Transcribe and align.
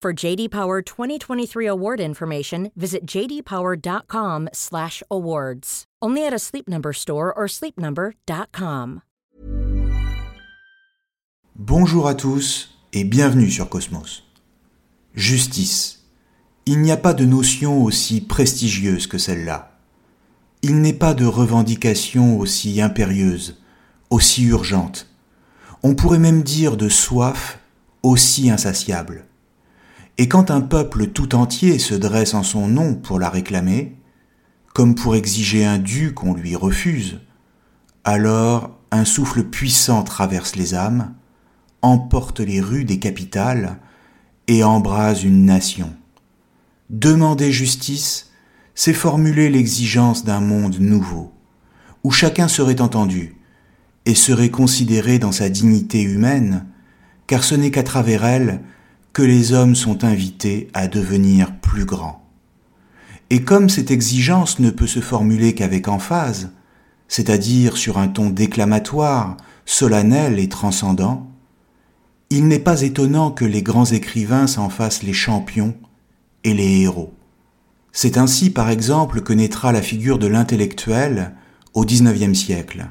For 0.00 0.12
JD 0.12 0.50
Power 0.50 0.80
2023 0.80 1.66
award 1.66 1.98
information, 1.98 2.70
visit 2.76 3.04
jdpower.com/awards. 3.04 5.84
Only 6.00 6.24
at 6.24 6.32
a 6.32 6.38
Sleep 6.38 6.68
Number 6.68 6.92
store 6.92 7.36
or 7.36 7.48
sleepnumber.com. 7.48 9.00
Bonjour 11.56 12.06
à 12.06 12.14
tous 12.14 12.78
et 12.92 13.02
bienvenue 13.02 13.50
sur 13.50 13.68
Cosmos. 13.68 14.22
Justice. 15.14 16.04
Il 16.66 16.80
n'y 16.80 16.92
a 16.92 16.96
pas 16.96 17.14
de 17.14 17.24
notion 17.24 17.82
aussi 17.82 18.20
prestigieuse 18.20 19.08
que 19.08 19.18
celle-là. 19.18 19.72
Il 20.62 20.80
n'est 20.80 20.92
pas 20.92 21.14
de 21.14 21.24
revendication 21.24 22.38
aussi 22.38 22.80
impérieuse, 22.80 23.60
aussi 24.10 24.44
urgente. 24.44 25.08
On 25.82 25.96
pourrait 25.96 26.20
même 26.20 26.44
dire 26.44 26.76
de 26.76 26.88
soif 26.88 27.58
aussi 28.04 28.48
insatiable. 28.48 29.27
Et 30.20 30.26
quand 30.26 30.50
un 30.50 30.60
peuple 30.60 31.06
tout 31.06 31.36
entier 31.36 31.78
se 31.78 31.94
dresse 31.94 32.34
en 32.34 32.42
son 32.42 32.66
nom 32.66 32.94
pour 32.94 33.20
la 33.20 33.30
réclamer, 33.30 33.96
comme 34.74 34.96
pour 34.96 35.14
exiger 35.14 35.64
un 35.64 35.78
dû 35.78 36.12
qu'on 36.12 36.34
lui 36.34 36.56
refuse, 36.56 37.20
alors 38.02 38.76
un 38.90 39.04
souffle 39.04 39.44
puissant 39.44 40.02
traverse 40.02 40.56
les 40.56 40.74
âmes, 40.74 41.14
emporte 41.82 42.40
les 42.40 42.60
rues 42.60 42.84
des 42.84 42.98
capitales 42.98 43.78
et 44.48 44.64
embrase 44.64 45.22
une 45.22 45.44
nation. 45.44 45.94
Demander 46.90 47.52
justice, 47.52 48.32
c'est 48.74 48.94
formuler 48.94 49.50
l'exigence 49.50 50.24
d'un 50.24 50.40
monde 50.40 50.80
nouveau, 50.80 51.32
où 52.02 52.10
chacun 52.10 52.48
serait 52.48 52.80
entendu 52.80 53.36
et 54.04 54.16
serait 54.16 54.50
considéré 54.50 55.20
dans 55.20 55.32
sa 55.32 55.48
dignité 55.48 56.02
humaine, 56.02 56.66
car 57.28 57.44
ce 57.44 57.54
n'est 57.54 57.70
qu'à 57.70 57.82
travers 57.84 58.24
elle 58.24 58.62
que 59.12 59.22
les 59.22 59.52
hommes 59.52 59.74
sont 59.74 60.04
invités 60.04 60.68
à 60.74 60.88
devenir 60.88 61.56
plus 61.60 61.84
grands. 61.84 62.24
Et 63.30 63.42
comme 63.42 63.68
cette 63.68 63.90
exigence 63.90 64.58
ne 64.58 64.70
peut 64.70 64.86
se 64.86 65.00
formuler 65.00 65.54
qu'avec 65.54 65.88
emphase, 65.88 66.50
c'est-à-dire 67.08 67.76
sur 67.76 67.98
un 67.98 68.08
ton 68.08 68.30
déclamatoire, 68.30 69.36
solennel 69.66 70.38
et 70.38 70.48
transcendant, 70.48 71.30
il 72.30 72.46
n'est 72.46 72.58
pas 72.58 72.82
étonnant 72.82 73.30
que 73.30 73.44
les 73.44 73.62
grands 73.62 73.86
écrivains 73.86 74.46
s'en 74.46 74.68
fassent 74.68 75.02
les 75.02 75.12
champions 75.12 75.74
et 76.44 76.54
les 76.54 76.82
héros. 76.82 77.14
C'est 77.92 78.18
ainsi, 78.18 78.50
par 78.50 78.70
exemple, 78.70 79.22
que 79.22 79.32
naîtra 79.32 79.72
la 79.72 79.82
figure 79.82 80.18
de 80.18 80.26
l'intellectuel 80.26 81.34
au 81.74 81.84
XIXe 81.84 82.38
siècle. 82.38 82.86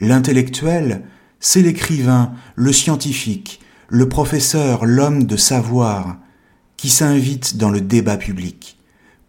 L'intellectuel, 0.00 1.04
c'est 1.40 1.62
l'écrivain, 1.62 2.32
le 2.54 2.72
scientifique, 2.72 3.60
le 3.88 4.08
professeur, 4.08 4.84
l'homme 4.84 5.24
de 5.24 5.36
savoir, 5.36 6.16
qui 6.76 6.88
s'invite 6.88 7.56
dans 7.56 7.70
le 7.70 7.80
débat 7.80 8.16
public 8.16 8.78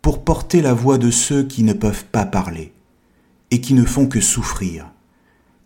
pour 0.01 0.23
porter 0.23 0.62
la 0.62 0.73
voix 0.73 0.97
de 0.97 1.12
ceux 1.12 1.44
qui 1.44 1.63
ne 1.63 1.73
peuvent 1.73 2.06
pas 2.06 2.25
parler 2.25 2.73
et 3.51 3.62
qui 3.62 3.73
ne 3.73 3.85
font 3.85 4.07
que 4.07 4.22
souffrir. 4.22 4.91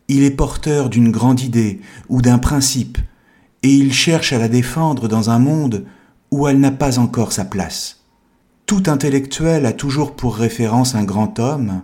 Il 0.08 0.24
est 0.24 0.32
porteur 0.32 0.90
d'une 0.90 1.12
grande 1.12 1.42
idée 1.42 1.82
ou 2.10 2.22
d'un 2.22 2.38
principe, 2.38 2.98
et 3.64 3.70
il 3.70 3.94
cherche 3.94 4.34
à 4.34 4.40
la 4.40 4.48
défendre 4.48 5.08
dans 5.08 5.30
un 5.30 5.40
monde 5.40 5.86
où 6.32 6.48
elle 6.48 6.60
n'a 6.60 6.72
pas 6.72 7.00
encore 7.00 7.32
sa 7.32 7.46
place. 7.46 8.02
Tout 8.66 8.84
intellectuel 8.88 9.66
a 9.66 9.74
toujours 9.74 10.16
pour 10.16 10.36
référence 10.36 10.96
un 10.96 11.04
grand 11.04 11.40
homme, 11.40 11.84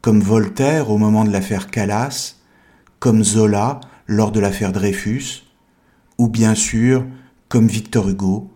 comme 0.00 0.20
Voltaire 0.20 0.90
au 0.90 0.98
moment 0.98 1.24
de 1.24 1.30
l'affaire 1.30 1.70
Calas, 1.70 2.36
comme 2.98 3.22
Zola 3.22 3.80
lors 4.06 4.32
de 4.32 4.40
l'affaire 4.40 4.72
Dreyfus, 4.72 5.44
ou 6.22 6.28
bien 6.28 6.54
sûr 6.54 7.04
comme 7.48 7.66
Victor 7.66 8.08
Hugo 8.08 8.48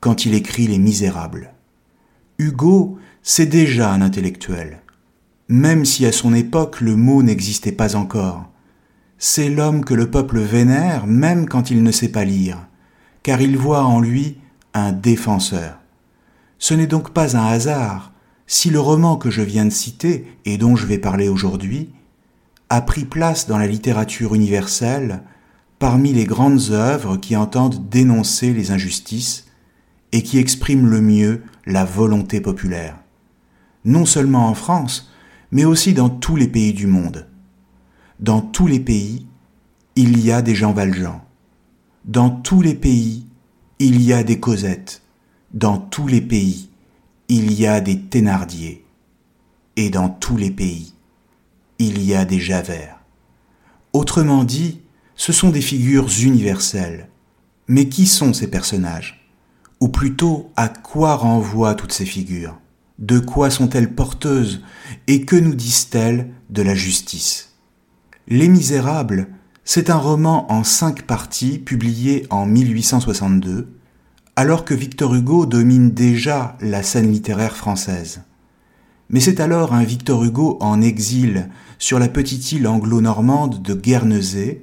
quand 0.00 0.26
il 0.26 0.34
écrit 0.34 0.66
Les 0.66 0.80
Misérables. 0.80 1.54
Hugo, 2.38 2.98
c'est 3.22 3.46
déjà 3.46 3.92
un 3.92 4.02
intellectuel, 4.02 4.82
même 5.46 5.84
si 5.84 6.06
à 6.06 6.10
son 6.10 6.34
époque 6.34 6.80
le 6.80 6.96
mot 6.96 7.22
n'existait 7.22 7.70
pas 7.70 7.94
encore. 7.94 8.50
C'est 9.16 9.48
l'homme 9.48 9.84
que 9.84 9.94
le 9.94 10.10
peuple 10.10 10.40
vénère 10.40 11.06
même 11.06 11.48
quand 11.48 11.70
il 11.70 11.84
ne 11.84 11.92
sait 11.92 12.08
pas 12.08 12.24
lire, 12.24 12.66
car 13.22 13.40
il 13.40 13.56
voit 13.56 13.84
en 13.84 14.00
lui 14.00 14.38
un 14.74 14.90
défenseur. 14.90 15.78
Ce 16.58 16.74
n'est 16.74 16.88
donc 16.88 17.10
pas 17.10 17.36
un 17.36 17.46
hasard 17.46 18.12
si 18.48 18.70
le 18.70 18.80
roman 18.80 19.16
que 19.18 19.30
je 19.30 19.42
viens 19.42 19.66
de 19.66 19.70
citer 19.70 20.26
et 20.44 20.58
dont 20.58 20.74
je 20.74 20.86
vais 20.86 20.98
parler 20.98 21.28
aujourd'hui 21.28 21.92
a 22.70 22.80
pris 22.80 23.04
place 23.04 23.46
dans 23.46 23.58
la 23.58 23.68
littérature 23.68 24.34
universelle 24.34 25.22
parmi 25.84 26.14
les 26.14 26.24
grandes 26.24 26.70
œuvres 26.70 27.18
qui 27.18 27.36
entendent 27.36 27.90
dénoncer 27.90 28.54
les 28.54 28.70
injustices 28.70 29.48
et 30.12 30.22
qui 30.22 30.38
expriment 30.38 30.88
le 30.88 31.02
mieux 31.02 31.42
la 31.66 31.84
volonté 31.84 32.40
populaire, 32.40 32.96
non 33.84 34.06
seulement 34.06 34.48
en 34.48 34.54
France, 34.54 35.12
mais 35.50 35.66
aussi 35.66 35.92
dans 35.92 36.08
tous 36.08 36.36
les 36.36 36.48
pays 36.48 36.72
du 36.72 36.86
monde. 36.86 37.28
Dans 38.18 38.40
tous 38.40 38.66
les 38.66 38.80
pays, 38.80 39.26
il 39.94 40.24
y 40.24 40.32
a 40.32 40.40
des 40.40 40.54
Jean 40.54 40.72
Valjean. 40.72 41.20
Dans 42.06 42.30
tous 42.30 42.62
les 42.62 42.74
pays, 42.74 43.26
il 43.78 44.00
y 44.00 44.14
a 44.14 44.24
des 44.24 44.40
Cosettes. 44.40 45.02
Dans 45.52 45.76
tous 45.76 46.06
les 46.06 46.22
pays, 46.22 46.70
il 47.28 47.52
y 47.52 47.66
a 47.66 47.82
des 47.82 48.00
Thénardier. 48.00 48.86
Et 49.76 49.90
dans 49.90 50.08
tous 50.08 50.38
les 50.38 50.50
pays, 50.50 50.94
il 51.78 52.02
y 52.02 52.14
a 52.14 52.24
des 52.24 52.40
Javert. 52.40 53.00
Autrement 53.92 54.44
dit, 54.44 54.80
ce 55.16 55.32
sont 55.32 55.50
des 55.50 55.60
figures 55.60 56.08
universelles. 56.22 57.08
Mais 57.68 57.88
qui 57.88 58.06
sont 58.06 58.32
ces 58.32 58.48
personnages? 58.48 59.28
Ou 59.80 59.88
plutôt, 59.88 60.50
à 60.56 60.68
quoi 60.68 61.16
renvoient 61.16 61.74
toutes 61.74 61.92
ces 61.92 62.04
figures? 62.04 62.58
De 62.98 63.18
quoi 63.18 63.50
sont-elles 63.50 63.94
porteuses? 63.94 64.62
Et 65.06 65.24
que 65.24 65.36
nous 65.36 65.54
disent-elles 65.54 66.30
de 66.50 66.62
la 66.62 66.74
justice? 66.74 67.54
Les 68.28 68.48
Misérables, 68.48 69.28
c'est 69.64 69.90
un 69.90 69.96
roman 69.96 70.50
en 70.52 70.62
cinq 70.62 71.02
parties 71.02 71.58
publié 71.58 72.26
en 72.30 72.46
1862, 72.46 73.68
alors 74.36 74.64
que 74.64 74.74
Victor 74.74 75.14
Hugo 75.14 75.46
domine 75.46 75.90
déjà 75.90 76.56
la 76.60 76.82
scène 76.82 77.10
littéraire 77.10 77.56
française. 77.56 78.22
Mais 79.10 79.20
c'est 79.20 79.40
alors 79.40 79.74
un 79.74 79.84
Victor 79.84 80.24
Hugo 80.24 80.58
en 80.60 80.80
exil 80.82 81.50
sur 81.78 81.98
la 81.98 82.08
petite 82.08 82.52
île 82.52 82.66
anglo-normande 82.66 83.62
de 83.62 83.74
Guernesey, 83.74 84.62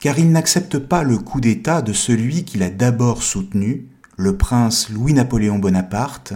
car 0.00 0.18
il 0.18 0.32
n'accepte 0.32 0.78
pas 0.78 1.02
le 1.02 1.18
coup 1.18 1.40
d'État 1.40 1.82
de 1.82 1.92
celui 1.92 2.44
qu'il 2.44 2.62
a 2.62 2.70
d'abord 2.70 3.22
soutenu, 3.22 3.86
le 4.16 4.36
prince 4.36 4.88
Louis-Napoléon 4.88 5.58
Bonaparte, 5.58 6.32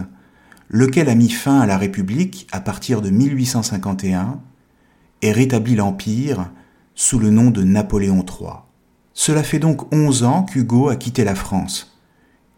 lequel 0.69 1.09
a 1.09 1.15
mis 1.15 1.29
fin 1.29 1.59
à 1.59 1.65
la 1.65 1.77
République 1.77 2.47
à 2.51 2.61
partir 2.61 3.01
de 3.01 3.09
1851 3.09 4.39
et 5.23 5.31
rétablit 5.31 5.75
l'Empire 5.75 6.51
sous 6.93 7.19
le 7.19 7.31
nom 7.31 7.49
de 7.49 7.63
Napoléon 7.63 8.23
III. 8.23 8.49
Cela 9.13 9.43
fait 9.43 9.59
donc 9.59 9.91
onze 9.93 10.23
ans 10.23 10.43
qu'Hugo 10.43 10.89
a 10.89 10.95
quitté 10.95 11.23
la 11.23 11.35
France. 11.35 11.97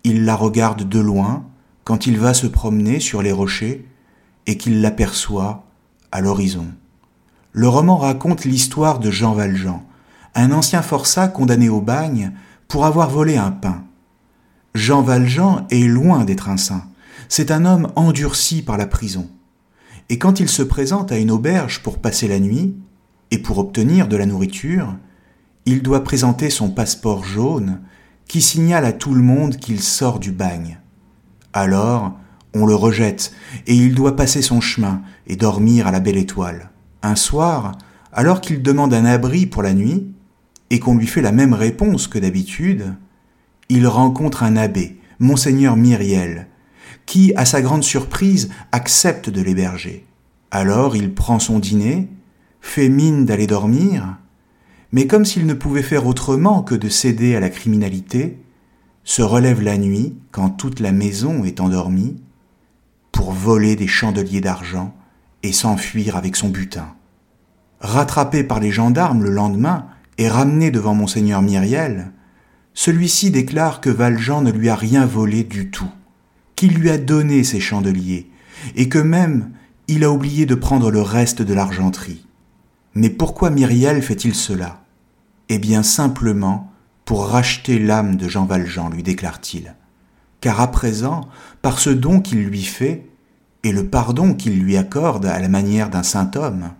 Il 0.03 0.25
la 0.25 0.35
regarde 0.35 0.87
de 0.87 0.99
loin 0.99 1.45
quand 1.83 2.05
il 2.05 2.19
va 2.19 2.33
se 2.33 2.47
promener 2.47 2.99
sur 2.99 3.21
les 3.21 3.31
rochers 3.31 3.87
et 4.45 4.57
qu'il 4.57 4.81
l'aperçoit 4.81 5.65
à 6.11 6.19
l'horizon. 6.19 6.67
Le 7.53 7.67
roman 7.67 7.97
raconte 7.97 8.43
l'histoire 8.43 8.99
de 8.99 9.09
Jean 9.09 9.33
Valjean, 9.33 9.86
un 10.37 10.51
ancien 10.51 10.81
forçat 10.81 11.27
condamné 11.27 11.67
au 11.67 11.81
bagne 11.81 12.31
pour 12.67 12.85
avoir 12.85 13.09
volé 13.09 13.37
un 13.37 13.51
pain. 13.51 13.83
Jean 14.75 15.01
Valjean 15.01 15.65
est 15.71 15.87
loin 15.87 16.25
d'être 16.25 16.47
un 16.47 16.57
saint. 16.57 16.85
C'est 17.27 17.51
un 17.51 17.65
homme 17.65 17.87
endurci 17.95 18.61
par 18.61 18.77
la 18.77 18.85
prison. 18.85 19.29
Et 20.09 20.19
quand 20.19 20.39
il 20.39 20.47
se 20.47 20.61
présente 20.61 21.11
à 21.11 21.17
une 21.17 21.31
auberge 21.31 21.81
pour 21.81 21.97
passer 21.97 22.27
la 22.27 22.39
nuit, 22.39 22.75
et 23.31 23.39
pour 23.39 23.57
obtenir 23.57 24.07
de 24.07 24.15
la 24.15 24.25
nourriture, 24.25 24.95
il 25.65 25.81
doit 25.81 26.03
présenter 26.03 26.49
son 26.49 26.69
passeport 26.69 27.25
jaune 27.25 27.81
qui 28.27 28.41
signale 28.41 28.85
à 28.85 28.93
tout 28.93 29.13
le 29.13 29.21
monde 29.21 29.57
qu'il 29.57 29.81
sort 29.81 30.19
du 30.19 30.31
bagne. 30.31 30.79
Alors, 31.51 32.13
on 32.53 32.65
le 32.65 32.75
rejette 32.75 33.33
et 33.65 33.75
il 33.75 33.95
doit 33.95 34.15
passer 34.15 34.41
son 34.41 34.61
chemin 34.61 35.01
et 35.25 35.35
dormir 35.35 35.87
à 35.87 35.91
la 35.91 35.99
belle 35.99 36.15
étoile. 36.15 36.69
Un 37.03 37.15
soir, 37.15 37.73
alors 38.13 38.39
qu'il 38.39 38.61
demande 38.61 38.93
un 38.93 39.03
abri 39.03 39.45
pour 39.45 39.61
la 39.61 39.73
nuit, 39.73 40.07
et 40.69 40.79
qu'on 40.79 40.97
lui 40.97 41.07
fait 41.07 41.21
la 41.21 41.31
même 41.31 41.53
réponse 41.53 42.07
que 42.07 42.19
d'habitude, 42.19 42.95
il 43.69 43.87
rencontre 43.87 44.43
un 44.43 44.55
abbé, 44.55 44.99
monseigneur 45.19 45.75
Myriel, 45.75 46.47
qui, 47.05 47.33
à 47.35 47.45
sa 47.45 47.61
grande 47.61 47.83
surprise, 47.83 48.49
accepte 48.71 49.29
de 49.29 49.41
l'héberger. 49.41 50.05
Alors 50.51 50.95
il 50.95 51.13
prend 51.13 51.39
son 51.39 51.59
dîner, 51.59 52.09
fait 52.61 52.89
mine 52.89 53.25
d'aller 53.25 53.47
dormir, 53.47 54.17
mais 54.91 55.07
comme 55.07 55.25
s'il 55.25 55.45
ne 55.45 55.53
pouvait 55.53 55.83
faire 55.83 56.07
autrement 56.07 56.63
que 56.63 56.75
de 56.75 56.89
céder 56.89 57.35
à 57.35 57.39
la 57.39 57.49
criminalité, 57.49 58.39
se 59.03 59.21
relève 59.21 59.61
la 59.61 59.77
nuit, 59.77 60.17
quand 60.31 60.49
toute 60.49 60.79
la 60.79 60.91
maison 60.91 61.43
est 61.43 61.59
endormie, 61.59 62.17
pour 63.11 63.31
voler 63.31 63.75
des 63.75 63.87
chandeliers 63.87 64.41
d'argent 64.41 64.93
et 65.43 65.53
s'enfuir 65.53 66.15
avec 66.15 66.35
son 66.35 66.49
butin. 66.49 66.93
Rattrapé 67.79 68.43
par 68.43 68.59
les 68.59 68.71
gendarmes 68.71 69.23
le 69.23 69.29
lendemain 69.29 69.87
et 70.17 70.29
ramené 70.29 70.71
devant 70.71 70.95
monseigneur 70.95 71.41
Myriel, 71.41 72.11
celui-ci 72.73 73.31
déclare 73.31 73.81
que 73.81 73.89
Valjean 73.89 74.41
ne 74.41 74.51
lui 74.51 74.69
a 74.69 74.75
rien 74.75 75.05
volé 75.05 75.43
du 75.43 75.71
tout, 75.71 75.89
qu'il 76.55 76.73
lui 76.75 76.89
a 76.89 76.97
donné 76.97 77.43
ses 77.43 77.59
chandeliers, 77.59 78.29
et 78.75 78.89
que 78.89 78.99
même 78.99 79.51
il 79.87 80.03
a 80.03 80.11
oublié 80.11 80.45
de 80.45 80.55
prendre 80.55 80.91
le 80.91 81.01
reste 81.01 81.41
de 81.41 81.53
l'argenterie. 81.53 82.25
Mais 82.93 83.09
pourquoi 83.09 83.49
Myriel 83.49 84.01
fait-il 84.01 84.35
cela? 84.35 84.83
Eh 85.49 85.59
bien 85.59 85.83
simplement 85.83 86.71
pour 87.05 87.27
racheter 87.27 87.79
l'âme 87.79 88.15
de 88.15 88.27
Jean 88.27 88.45
Valjean, 88.45 88.89
lui 88.89 89.01
déclare-t-il. 89.01 89.75
Car 90.41 90.59
à 90.59 90.71
présent, 90.71 91.29
par 91.61 91.79
ce 91.79 91.89
don 91.89 92.19
qu'il 92.19 92.43
lui 92.43 92.63
fait, 92.63 93.07
et 93.63 93.71
le 93.71 93.87
pardon 93.87 94.33
qu'il 94.33 94.59
lui 94.59 94.77
accorde 94.77 95.25
à 95.25 95.39
la 95.39 95.47
manière 95.47 95.89
d'un 95.89 96.03
saint 96.03 96.31
homme, 96.35 96.71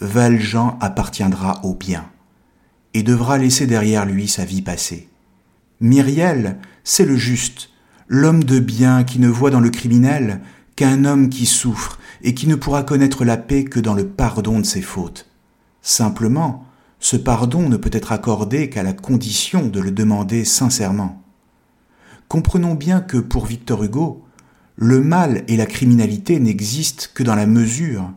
Valjean 0.00 0.76
appartiendra 0.80 1.64
au 1.64 1.74
bien, 1.74 2.04
et 2.94 3.02
devra 3.02 3.38
laisser 3.38 3.66
derrière 3.66 4.06
lui 4.06 4.28
sa 4.28 4.44
vie 4.44 4.62
passée. 4.62 5.08
Myriel, 5.80 6.58
c'est 6.84 7.04
le 7.04 7.16
juste, 7.16 7.70
l'homme 8.08 8.44
de 8.44 8.60
bien 8.60 9.04
qui 9.04 9.18
ne 9.18 9.28
voit 9.28 9.50
dans 9.50 9.60
le 9.60 9.70
criminel 9.70 10.40
qu'un 10.76 11.04
homme 11.04 11.28
qui 11.28 11.46
souffre 11.46 11.98
et 12.22 12.34
qui 12.34 12.46
ne 12.46 12.54
pourra 12.54 12.82
connaître 12.82 13.24
la 13.24 13.36
paix 13.36 13.64
que 13.64 13.80
dans 13.80 13.94
le 13.94 14.06
pardon 14.06 14.60
de 14.60 14.64
ses 14.64 14.82
fautes. 14.82 15.28
Simplement, 15.82 16.64
ce 17.00 17.16
pardon 17.16 17.68
ne 17.68 17.76
peut 17.76 17.90
être 17.92 18.12
accordé 18.12 18.70
qu'à 18.70 18.82
la 18.82 18.94
condition 18.94 19.66
de 19.66 19.80
le 19.80 19.90
demander 19.90 20.44
sincèrement. 20.44 21.22
Comprenons 22.28 22.74
bien 22.74 23.00
que 23.00 23.18
pour 23.18 23.46
Victor 23.46 23.84
Hugo, 23.84 24.24
le 24.76 25.00
mal 25.00 25.44
et 25.46 25.56
la 25.56 25.66
criminalité 25.66 26.40
n'existent 26.40 27.06
que 27.14 27.22
dans 27.22 27.34
la 27.34 27.46
mesure 27.46 28.10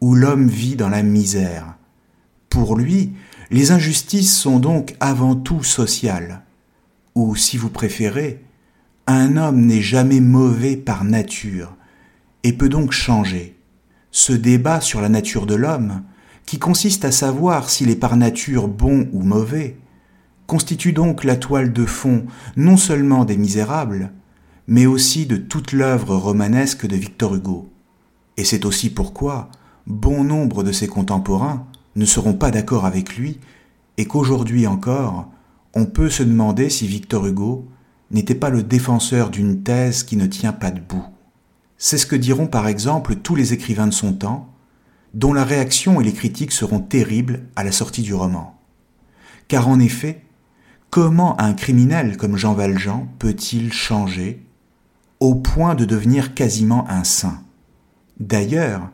où 0.00 0.14
l'homme 0.14 0.48
vit 0.48 0.76
dans 0.76 0.88
la 0.88 1.02
misère. 1.02 1.74
Pour 2.48 2.76
lui, 2.76 3.12
les 3.50 3.70
injustices 3.70 4.36
sont 4.36 4.58
donc 4.58 4.94
avant 5.00 5.34
tout 5.34 5.62
sociales, 5.62 6.42
ou 7.14 7.34
si 7.34 7.56
vous 7.56 7.70
préférez, 7.70 8.44
un 9.06 9.36
homme 9.36 9.64
n'est 9.64 9.80
jamais 9.80 10.20
mauvais 10.20 10.76
par 10.76 11.04
nature, 11.04 11.74
et 12.44 12.52
peut 12.52 12.68
donc 12.68 12.92
changer. 12.92 13.56
Ce 14.10 14.32
débat 14.32 14.80
sur 14.80 15.00
la 15.00 15.08
nature 15.08 15.46
de 15.46 15.54
l'homme, 15.54 16.02
qui 16.44 16.58
consiste 16.58 17.04
à 17.04 17.12
savoir 17.12 17.70
s'il 17.70 17.90
est 17.90 17.96
par 17.96 18.16
nature 18.16 18.68
bon 18.68 19.08
ou 19.12 19.22
mauvais, 19.22 19.78
constitue 20.46 20.92
donc 20.92 21.24
la 21.24 21.36
toile 21.36 21.72
de 21.72 21.84
fond 21.84 22.26
non 22.56 22.76
seulement 22.76 23.24
des 23.24 23.36
Misérables, 23.36 24.12
mais 24.66 24.86
aussi 24.86 25.26
de 25.26 25.36
toute 25.36 25.72
l'œuvre 25.72 26.16
romanesque 26.16 26.86
de 26.86 26.96
Victor 26.96 27.34
Hugo. 27.34 27.70
Et 28.36 28.44
c'est 28.44 28.66
aussi 28.66 28.90
pourquoi 28.90 29.50
bon 29.86 30.22
nombre 30.24 30.62
de 30.62 30.72
ses 30.72 30.86
contemporains 30.86 31.66
ne 31.98 32.06
seront 32.06 32.32
pas 32.32 32.50
d'accord 32.50 32.86
avec 32.86 33.16
lui, 33.16 33.40
et 33.96 34.06
qu'aujourd'hui 34.06 34.66
encore, 34.66 35.28
on 35.74 35.84
peut 35.84 36.08
se 36.08 36.22
demander 36.22 36.70
si 36.70 36.86
Victor 36.86 37.26
Hugo 37.26 37.68
n'était 38.10 38.36
pas 38.36 38.50
le 38.50 38.62
défenseur 38.62 39.30
d'une 39.30 39.62
thèse 39.62 40.04
qui 40.04 40.16
ne 40.16 40.26
tient 40.26 40.52
pas 40.52 40.70
debout. 40.70 41.04
C'est 41.76 41.98
ce 41.98 42.06
que 42.06 42.16
diront 42.16 42.46
par 42.46 42.68
exemple 42.68 43.16
tous 43.16 43.34
les 43.34 43.52
écrivains 43.52 43.88
de 43.88 43.92
son 43.92 44.12
temps, 44.12 44.48
dont 45.12 45.32
la 45.32 45.44
réaction 45.44 46.00
et 46.00 46.04
les 46.04 46.12
critiques 46.12 46.52
seront 46.52 46.80
terribles 46.80 47.42
à 47.56 47.64
la 47.64 47.72
sortie 47.72 48.02
du 48.02 48.14
roman. 48.14 48.56
Car 49.48 49.68
en 49.68 49.80
effet, 49.80 50.24
comment 50.90 51.40
un 51.40 51.54
criminel 51.54 52.16
comme 52.16 52.36
Jean 52.36 52.54
Valjean 52.54 53.08
peut-il 53.18 53.72
changer 53.72 54.44
au 55.20 55.34
point 55.34 55.74
de 55.74 55.84
devenir 55.84 56.34
quasiment 56.34 56.88
un 56.88 57.04
saint? 57.04 57.42
D'ailleurs, 58.20 58.90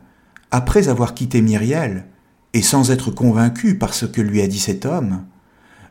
après 0.51 0.87
avoir 0.87 1.13
quitté 1.13 1.41
Myriel, 1.41 2.05
et 2.55 2.61
sans 2.61 2.89
être 2.89 3.11
convaincu 3.11 3.77
par 3.77 3.93
ce 3.93 4.05
que 4.05 4.21
lui 4.21 4.41
a 4.41 4.47
dit 4.47 4.59
cet 4.59 4.85
homme, 4.85 5.25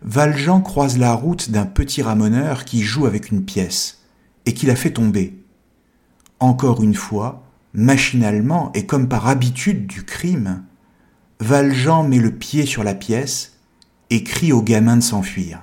Valjean 0.01 0.63
croise 0.63 0.97
la 0.97 1.13
route 1.13 1.51
d'un 1.51 1.67
petit 1.67 2.01
ramoneur 2.01 2.65
qui 2.65 2.83
joue 2.83 3.05
avec 3.05 3.31
une 3.31 3.45
pièce, 3.45 4.01
et 4.47 4.55
qui 4.55 4.65
la 4.65 4.75
fait 4.75 4.95
tomber. 4.95 5.45
Encore 6.41 6.83
une 6.83 6.95
fois, 6.95 7.43
machinalement 7.75 8.73
et 8.73 8.87
comme 8.87 9.09
par 9.09 9.29
habitude 9.29 9.87
du 9.87 10.05
crime, 10.05 10.65
Valjean 11.39 12.09
met 12.09 12.19
le 12.19 12.33
pied 12.33 12.65
sur 12.65 12.83
la 12.83 12.95
pièce 12.95 13.59
et 14.09 14.25
crie 14.25 14.53
au 14.53 14.63
gamin 14.63 14.97
de 14.97 15.03
s'enfuir. 15.03 15.61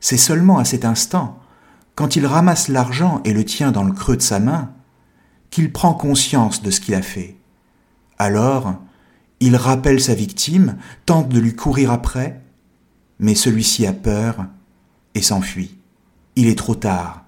C'est 0.00 0.16
seulement 0.16 0.56
à 0.56 0.64
cet 0.64 0.86
instant, 0.86 1.38
quand 1.94 2.16
il 2.16 2.24
ramasse 2.24 2.68
l'argent 2.68 3.20
et 3.26 3.34
le 3.34 3.44
tient 3.44 3.70
dans 3.70 3.84
le 3.84 3.92
creux 3.92 4.16
de 4.16 4.22
sa 4.22 4.40
main, 4.40 4.72
qu'il 5.50 5.70
prend 5.70 5.92
conscience 5.92 6.62
de 6.62 6.70
ce 6.70 6.80
qu'il 6.80 6.94
a 6.94 7.02
fait. 7.02 7.36
Alors, 8.16 8.80
il 9.40 9.56
rappelle 9.56 10.00
sa 10.00 10.14
victime, 10.14 10.76
tente 11.06 11.30
de 11.30 11.40
lui 11.40 11.54
courir 11.54 11.90
après, 11.90 12.42
mais 13.18 13.34
celui-ci 13.34 13.86
a 13.86 13.92
peur 13.92 14.46
et 15.14 15.22
s'enfuit. 15.22 15.78
Il 16.36 16.46
est 16.46 16.58
trop 16.58 16.74
tard, 16.74 17.24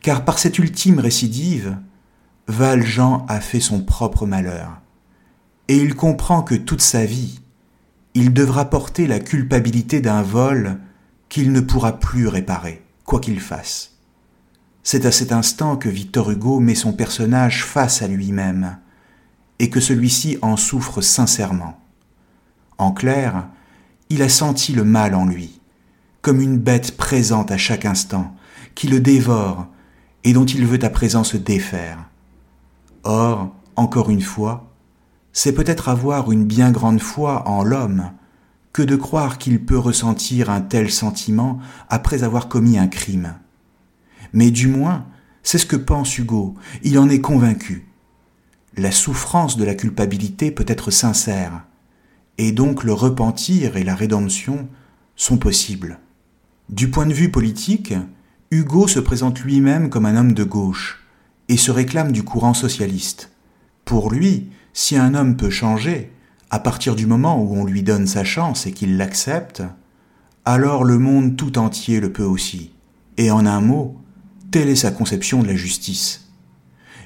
car 0.00 0.24
par 0.24 0.38
cette 0.38 0.58
ultime 0.58 1.00
récidive, 1.00 1.78
Valjean 2.46 3.24
a 3.28 3.40
fait 3.40 3.60
son 3.60 3.80
propre 3.80 4.26
malheur, 4.26 4.80
et 5.68 5.76
il 5.76 5.94
comprend 5.94 6.42
que 6.42 6.54
toute 6.54 6.82
sa 6.82 7.04
vie, 7.04 7.40
il 8.14 8.32
devra 8.32 8.66
porter 8.66 9.06
la 9.06 9.18
culpabilité 9.18 10.00
d'un 10.00 10.22
vol 10.22 10.78
qu'il 11.28 11.52
ne 11.52 11.60
pourra 11.60 11.98
plus 11.98 12.28
réparer, 12.28 12.84
quoi 13.04 13.20
qu'il 13.20 13.40
fasse. 13.40 13.96
C'est 14.82 15.04
à 15.04 15.12
cet 15.12 15.32
instant 15.32 15.76
que 15.76 15.88
Victor 15.88 16.30
Hugo 16.30 16.60
met 16.60 16.76
son 16.76 16.92
personnage 16.92 17.64
face 17.64 18.02
à 18.02 18.08
lui-même, 18.08 18.78
et 19.58 19.70
que 19.70 19.80
celui-ci 19.80 20.38
en 20.42 20.56
souffre 20.56 21.00
sincèrement. 21.00 21.80
En 22.78 22.92
clair, 22.92 23.48
il 24.10 24.22
a 24.22 24.28
senti 24.28 24.72
le 24.72 24.84
mal 24.84 25.14
en 25.14 25.24
lui, 25.24 25.60
comme 26.22 26.40
une 26.40 26.58
bête 26.58 26.96
présente 26.96 27.50
à 27.50 27.56
chaque 27.56 27.84
instant, 27.84 28.34
qui 28.74 28.88
le 28.88 29.00
dévore 29.00 29.66
et 30.24 30.32
dont 30.32 30.44
il 30.44 30.66
veut 30.66 30.84
à 30.84 30.90
présent 30.90 31.24
se 31.24 31.36
défaire. 31.36 31.98
Or, 33.04 33.54
encore 33.76 34.10
une 34.10 34.22
fois, 34.22 34.72
c'est 35.32 35.52
peut-être 35.52 35.88
avoir 35.88 36.32
une 36.32 36.44
bien 36.44 36.70
grande 36.70 37.00
foi 37.00 37.46
en 37.48 37.62
l'homme 37.62 38.10
que 38.72 38.82
de 38.82 38.96
croire 38.96 39.38
qu'il 39.38 39.64
peut 39.64 39.78
ressentir 39.78 40.50
un 40.50 40.60
tel 40.60 40.90
sentiment 40.90 41.58
après 41.88 42.24
avoir 42.24 42.48
commis 42.48 42.78
un 42.78 42.88
crime. 42.88 43.34
Mais 44.32 44.50
du 44.50 44.66
moins, 44.66 45.06
c'est 45.42 45.58
ce 45.58 45.66
que 45.66 45.76
pense 45.76 46.18
Hugo, 46.18 46.54
il 46.82 46.98
en 46.98 47.08
est 47.08 47.20
convaincu. 47.20 47.86
La 48.78 48.92
souffrance 48.92 49.56
de 49.56 49.64
la 49.64 49.74
culpabilité 49.74 50.50
peut 50.50 50.66
être 50.68 50.90
sincère, 50.90 51.64
et 52.36 52.52
donc 52.52 52.84
le 52.84 52.92
repentir 52.92 53.78
et 53.78 53.84
la 53.84 53.94
rédemption 53.94 54.68
sont 55.16 55.38
possibles. 55.38 55.98
Du 56.68 56.90
point 56.90 57.06
de 57.06 57.14
vue 57.14 57.30
politique, 57.30 57.94
Hugo 58.50 58.86
se 58.86 59.00
présente 59.00 59.40
lui-même 59.40 59.88
comme 59.88 60.04
un 60.04 60.14
homme 60.14 60.34
de 60.34 60.44
gauche 60.44 61.06
et 61.48 61.56
se 61.56 61.70
réclame 61.70 62.12
du 62.12 62.22
courant 62.22 62.52
socialiste. 62.52 63.30
Pour 63.86 64.10
lui, 64.10 64.50
si 64.74 64.96
un 64.96 65.14
homme 65.14 65.38
peut 65.38 65.48
changer, 65.48 66.12
à 66.50 66.58
partir 66.58 66.96
du 66.96 67.06
moment 67.06 67.42
où 67.42 67.56
on 67.56 67.64
lui 67.64 67.82
donne 67.82 68.06
sa 68.06 68.24
chance 68.24 68.66
et 68.66 68.72
qu'il 68.72 68.98
l'accepte, 68.98 69.62
alors 70.44 70.84
le 70.84 70.98
monde 70.98 71.36
tout 71.36 71.56
entier 71.56 71.98
le 71.98 72.12
peut 72.12 72.24
aussi. 72.24 72.72
Et 73.16 73.30
en 73.30 73.46
un 73.46 73.62
mot, 73.62 73.96
telle 74.50 74.68
est 74.68 74.76
sa 74.76 74.90
conception 74.90 75.42
de 75.42 75.48
la 75.48 75.56
justice. 75.56 76.25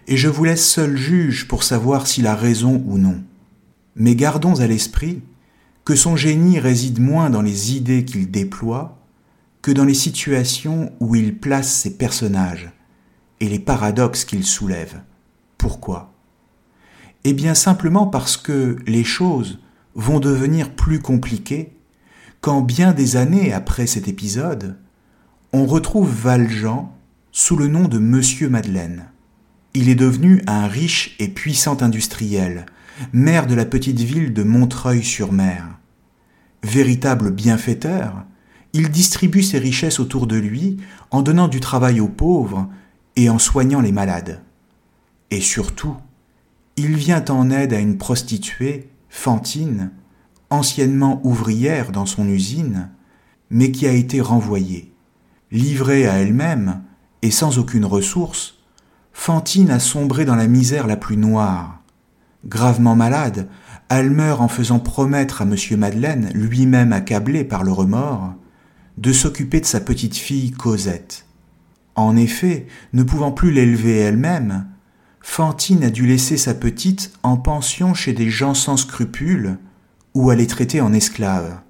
Et 0.06 0.16
je 0.16 0.28
vous 0.28 0.44
laisse 0.44 0.66
seul 0.66 0.96
juge 0.96 1.46
pour 1.48 1.62
savoir 1.62 2.06
s'il 2.06 2.26
a 2.26 2.34
raison 2.34 2.82
ou 2.86 2.98
non. 2.98 3.22
Mais 3.96 4.14
gardons 4.14 4.60
à 4.60 4.66
l'esprit 4.66 5.22
que 5.84 5.94
son 5.94 6.16
génie 6.16 6.58
réside 6.58 7.00
moins 7.00 7.30
dans 7.30 7.42
les 7.42 7.76
idées 7.76 8.04
qu'il 8.04 8.30
déploie 8.30 8.98
que 9.62 9.70
dans 9.70 9.84
les 9.84 9.94
situations 9.94 10.92
où 11.00 11.14
il 11.14 11.38
place 11.38 11.72
ses 11.72 11.96
personnages 11.96 12.70
et 13.40 13.48
les 13.48 13.58
paradoxes 13.58 14.24
qu'il 14.24 14.44
soulève. 14.44 15.02
Pourquoi? 15.58 16.12
Eh 17.24 17.34
bien 17.34 17.54
simplement 17.54 18.06
parce 18.06 18.36
que 18.36 18.78
les 18.86 19.04
choses 19.04 19.58
vont 19.94 20.20
devenir 20.20 20.74
plus 20.74 21.00
compliquées 21.00 21.76
quand 22.40 22.62
bien 22.62 22.92
des 22.92 23.16
années 23.16 23.52
après 23.52 23.86
cet 23.86 24.08
épisode, 24.08 24.78
on 25.52 25.66
retrouve 25.66 26.10
Valjean 26.10 26.90
sous 27.32 27.54
le 27.54 27.68
nom 27.68 27.86
de 27.86 27.98
Monsieur 27.98 28.48
Madeleine. 28.48 29.10
Il 29.72 29.88
est 29.88 29.94
devenu 29.94 30.42
un 30.48 30.66
riche 30.66 31.14
et 31.20 31.28
puissant 31.28 31.80
industriel, 31.80 32.66
maire 33.12 33.46
de 33.46 33.54
la 33.54 33.64
petite 33.64 34.00
ville 34.00 34.34
de 34.34 34.42
Montreuil-sur-Mer. 34.42 35.78
Véritable 36.64 37.30
bienfaiteur, 37.30 38.24
il 38.72 38.90
distribue 38.90 39.44
ses 39.44 39.58
richesses 39.58 40.00
autour 40.00 40.26
de 40.26 40.36
lui 40.36 40.78
en 41.12 41.22
donnant 41.22 41.46
du 41.46 41.60
travail 41.60 42.00
aux 42.00 42.08
pauvres 42.08 42.68
et 43.14 43.30
en 43.30 43.38
soignant 43.38 43.80
les 43.80 43.92
malades. 43.92 44.42
Et 45.30 45.40
surtout, 45.40 45.96
il 46.74 46.96
vient 46.96 47.24
en 47.28 47.50
aide 47.50 47.72
à 47.72 47.78
une 47.78 47.96
prostituée, 47.96 48.88
Fantine, 49.08 49.92
anciennement 50.50 51.20
ouvrière 51.24 51.92
dans 51.92 52.06
son 52.06 52.28
usine, 52.28 52.90
mais 53.50 53.70
qui 53.70 53.86
a 53.86 53.92
été 53.92 54.20
renvoyée. 54.20 54.92
Livrée 55.52 56.08
à 56.08 56.14
elle-même 56.14 56.82
et 57.22 57.30
sans 57.30 57.58
aucune 57.58 57.84
ressource, 57.84 58.59
Fantine 59.12 59.70
a 59.70 59.78
sombré 59.78 60.24
dans 60.24 60.36
la 60.36 60.46
misère 60.46 60.86
la 60.86 60.96
plus 60.96 61.16
noire. 61.16 61.82
Gravement 62.46 62.96
malade, 62.96 63.48
elle 63.88 64.10
meurt 64.10 64.40
en 64.40 64.48
faisant 64.48 64.78
promettre 64.78 65.42
à 65.42 65.44
M. 65.44 65.56
Madeleine, 65.78 66.30
lui-même 66.32 66.92
accablé 66.92 67.44
par 67.44 67.64
le 67.64 67.72
remords, 67.72 68.34
de 68.98 69.12
s'occuper 69.12 69.60
de 69.60 69.66
sa 69.66 69.80
petite 69.80 70.16
fille 70.16 70.52
Cosette. 70.52 71.26
En 71.96 72.16
effet, 72.16 72.66
ne 72.92 73.02
pouvant 73.02 73.32
plus 73.32 73.50
l'élever 73.50 73.98
elle-même, 73.98 74.66
Fantine 75.20 75.84
a 75.84 75.90
dû 75.90 76.06
laisser 76.06 76.36
sa 76.36 76.54
petite 76.54 77.12
en 77.22 77.36
pension 77.36 77.92
chez 77.94 78.12
des 78.12 78.30
gens 78.30 78.54
sans 78.54 78.76
scrupules, 78.76 79.58
ou 80.14 80.30
à 80.30 80.34
les 80.34 80.46
traiter 80.46 80.80
en 80.80 80.92
esclaves, 80.92 81.60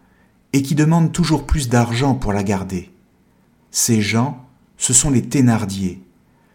et 0.52 0.62
qui 0.62 0.74
demandent 0.74 1.12
toujours 1.12 1.46
plus 1.46 1.68
d'argent 1.68 2.14
pour 2.14 2.32
la 2.32 2.42
garder. 2.42 2.90
Ces 3.70 4.02
gens, 4.02 4.46
ce 4.76 4.92
sont 4.92 5.10
les 5.10 5.22
Thénardier, 5.22 6.02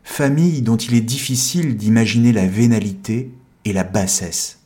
famille 0.06 0.62
dont 0.62 0.78
il 0.78 0.94
est 0.94 1.02
difficile 1.02 1.76
d'imaginer 1.76 2.32
la 2.32 2.48
vénalité 2.48 3.34
et 3.66 3.74
la 3.74 3.84
bassesse. 3.84 4.60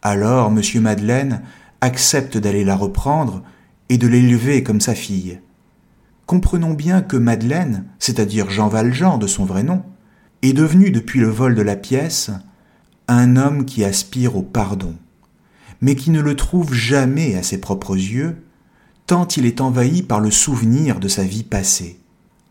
Alors 0.00 0.48
M. 0.48 0.60
Madeleine 0.80 1.42
accepte 1.80 2.36
d'aller 2.38 2.64
la 2.64 2.74
reprendre 2.74 3.42
et 3.90 3.98
de 3.98 4.08
l'élever 4.08 4.64
comme 4.64 4.80
sa 4.80 4.96
fille. 4.96 5.38
Comprenons 6.26 6.72
bien 6.72 7.02
que 7.02 7.18
Madeleine, 7.18 7.84
c'est-à-dire 7.98 8.50
Jean 8.50 8.68
Valjean 8.68 9.18
de 9.18 9.26
son 9.26 9.44
vrai 9.44 9.62
nom, 9.62 9.84
est 10.40 10.54
devenu 10.54 10.90
depuis 10.90 11.20
le 11.20 11.28
vol 11.28 11.54
de 11.54 11.62
la 11.62 11.76
pièce 11.76 12.30
un 13.06 13.36
homme 13.36 13.66
qui 13.66 13.84
aspire 13.84 14.36
au 14.36 14.42
pardon, 14.42 14.96
mais 15.82 15.94
qui 15.94 16.10
ne 16.10 16.20
le 16.20 16.34
trouve 16.34 16.72
jamais 16.72 17.36
à 17.36 17.42
ses 17.42 17.58
propres 17.58 17.96
yeux, 17.96 18.42
tant 19.06 19.28
il 19.28 19.44
est 19.44 19.60
envahi 19.60 20.02
par 20.02 20.20
le 20.20 20.30
souvenir 20.30 20.98
de 20.98 21.08
sa 21.08 21.24
vie 21.24 21.44
passée. 21.44 22.00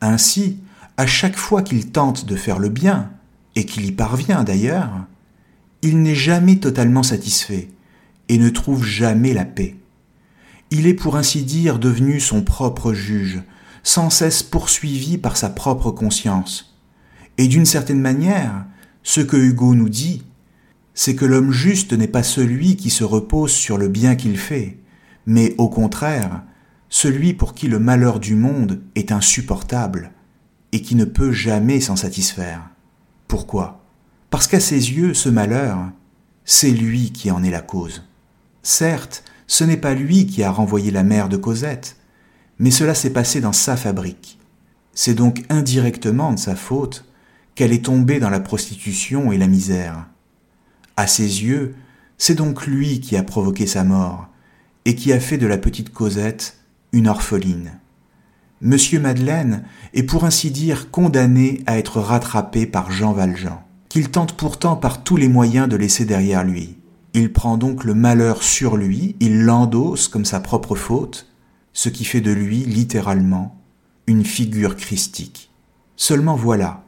Ainsi, 0.02 0.60
à 1.02 1.08
chaque 1.08 1.36
fois 1.36 1.64
qu'il 1.64 1.90
tente 1.90 2.26
de 2.26 2.36
faire 2.36 2.60
le 2.60 2.70
bien, 2.70 3.10
et 3.56 3.66
qu'il 3.66 3.88
y 3.88 3.92
parvient 3.92 4.44
d'ailleurs, 4.44 5.08
il 5.82 6.04
n'est 6.04 6.14
jamais 6.14 6.58
totalement 6.58 7.02
satisfait 7.02 7.70
et 8.30 8.38
ne 8.38 8.50
trouve 8.50 8.86
jamais 8.86 9.34
la 9.34 9.44
paix. 9.44 9.78
Il 10.70 10.86
est 10.86 10.94
pour 10.94 11.18
ainsi 11.18 11.42
dire 11.42 11.80
devenu 11.80 12.20
son 12.20 12.44
propre 12.44 12.94
juge, 12.94 13.42
sans 13.82 14.12
cesse 14.12 14.44
poursuivi 14.44 15.18
par 15.18 15.38
sa 15.38 15.50
propre 15.50 15.90
conscience. 15.90 16.78
Et 17.40 17.48
d'une 17.48 17.66
certaine 17.66 18.00
manière, 18.00 18.68
ce 19.02 19.22
que 19.22 19.38
Hugo 19.38 19.74
nous 19.74 19.90
dit, 19.90 20.22
c'est 20.94 21.16
que 21.16 21.26
l'homme 21.26 21.52
juste 21.52 21.94
n'est 21.94 22.08
pas 22.08 22.22
celui 22.22 22.76
qui 22.76 22.92
se 22.92 23.04
repose 23.04 23.52
sur 23.52 23.80
le 23.80 23.88
bien 23.88 24.16
qu'il 24.16 24.38
fait, 24.38 24.78
mais 25.26 25.56
au 25.58 25.68
contraire, 25.68 26.44
celui 26.90 27.34
pour 27.34 27.56
qui 27.56 27.68
le 27.68 27.80
malheur 27.80 28.20
du 28.20 28.36
monde 28.36 28.84
est 28.94 29.12
insupportable, 29.12 30.12
et 30.72 30.82
qui 30.82 30.96
ne 30.96 31.06
peut 31.06 31.32
jamais 31.32 31.80
s'en 31.80 31.96
satisfaire. 31.96 32.70
Pourquoi? 33.28 33.84
Parce 34.30 34.48
qu'à 34.48 34.60
ses 34.60 34.92
yeux, 34.92 35.14
ce 35.14 35.30
malheur, 35.30 35.92
c'est 36.46 36.72
lui 36.72 37.12
qui 37.12 37.32
en 37.32 37.44
est 37.44 37.52
la 37.52 37.62
cause. 37.62 38.04
Certes, 38.64 39.24
ce 39.48 39.64
n'est 39.64 39.78
pas 39.78 39.94
lui 39.94 40.26
qui 40.26 40.44
a 40.44 40.52
renvoyé 40.52 40.92
la 40.92 41.04
mère 41.04 41.28
de 41.28 41.38
Cosette, 41.38 41.98
mais 42.60 42.72
cela 42.72 42.96
s'est 42.96 43.10
passé 43.12 43.42
dans 43.42 43.54
sa 43.54 43.76
fabrique. 43.76 44.40
C'est 44.94 45.14
donc 45.14 45.44
indirectement 45.50 46.34
de 46.34 46.40
sa 46.40 46.56
faute 46.56 47.06
qu'elle 47.56 47.74
est 47.74 47.86
tombée 47.86 48.20
dans 48.20 48.30
la 48.30 48.40
prostitution 48.40 49.32
et 49.32 49.38
la 49.38 49.48
misère. 49.48 50.08
À 50.96 51.08
ses 51.08 51.44
yeux, 51.44 51.76
c'est 52.18 52.36
donc 52.36 52.66
lui 52.68 53.00
qui 53.00 53.18
a 53.18 53.24
provoqué 53.24 53.66
sa 53.66 53.84
mort, 53.84 54.28
et 54.86 54.96
qui 54.96 55.12
a 55.12 55.20
fait 55.20 55.38
de 55.38 55.48
la 55.48 55.58
petite 55.58 55.92
Cosette 55.92 56.58
une 56.92 57.08
orpheline. 57.08 57.80
Monsieur 58.64 59.00
Madeleine 59.00 59.64
est 59.96 60.04
pour 60.04 60.24
ainsi 60.24 60.52
dire 60.52 60.92
condamné 60.92 61.64
à 61.66 61.80
être 61.80 62.00
rattrapé 62.00 62.68
par 62.68 62.92
Jean 62.92 63.12
Valjean, 63.12 63.60
qu'il 63.90 64.12
tente 64.12 64.34
pourtant 64.34 64.76
par 64.76 65.04
tous 65.04 65.18
les 65.18 65.28
moyens 65.28 65.68
de 65.68 65.76
laisser 65.76 66.06
derrière 66.06 66.44
lui. 66.44 66.78
Il 67.16 67.34
prend 67.34 67.58
donc 67.58 67.84
le 67.84 67.96
malheur 67.96 68.44
sur 68.44 68.78
lui, 68.78 69.16
il 69.20 69.46
l'endosse 69.46 70.08
comme 70.08 70.26
sa 70.26 70.40
propre 70.40 70.76
faute, 70.76 71.28
ce 71.74 71.90
qui 71.90 72.06
fait 72.06 72.22
de 72.22 72.30
lui, 72.30 72.58
littéralement, 72.58 73.60
une 74.06 74.24
figure 74.24 74.76
christique. 74.76 75.50
Seulement 75.96 76.36
voilà, 76.36 76.84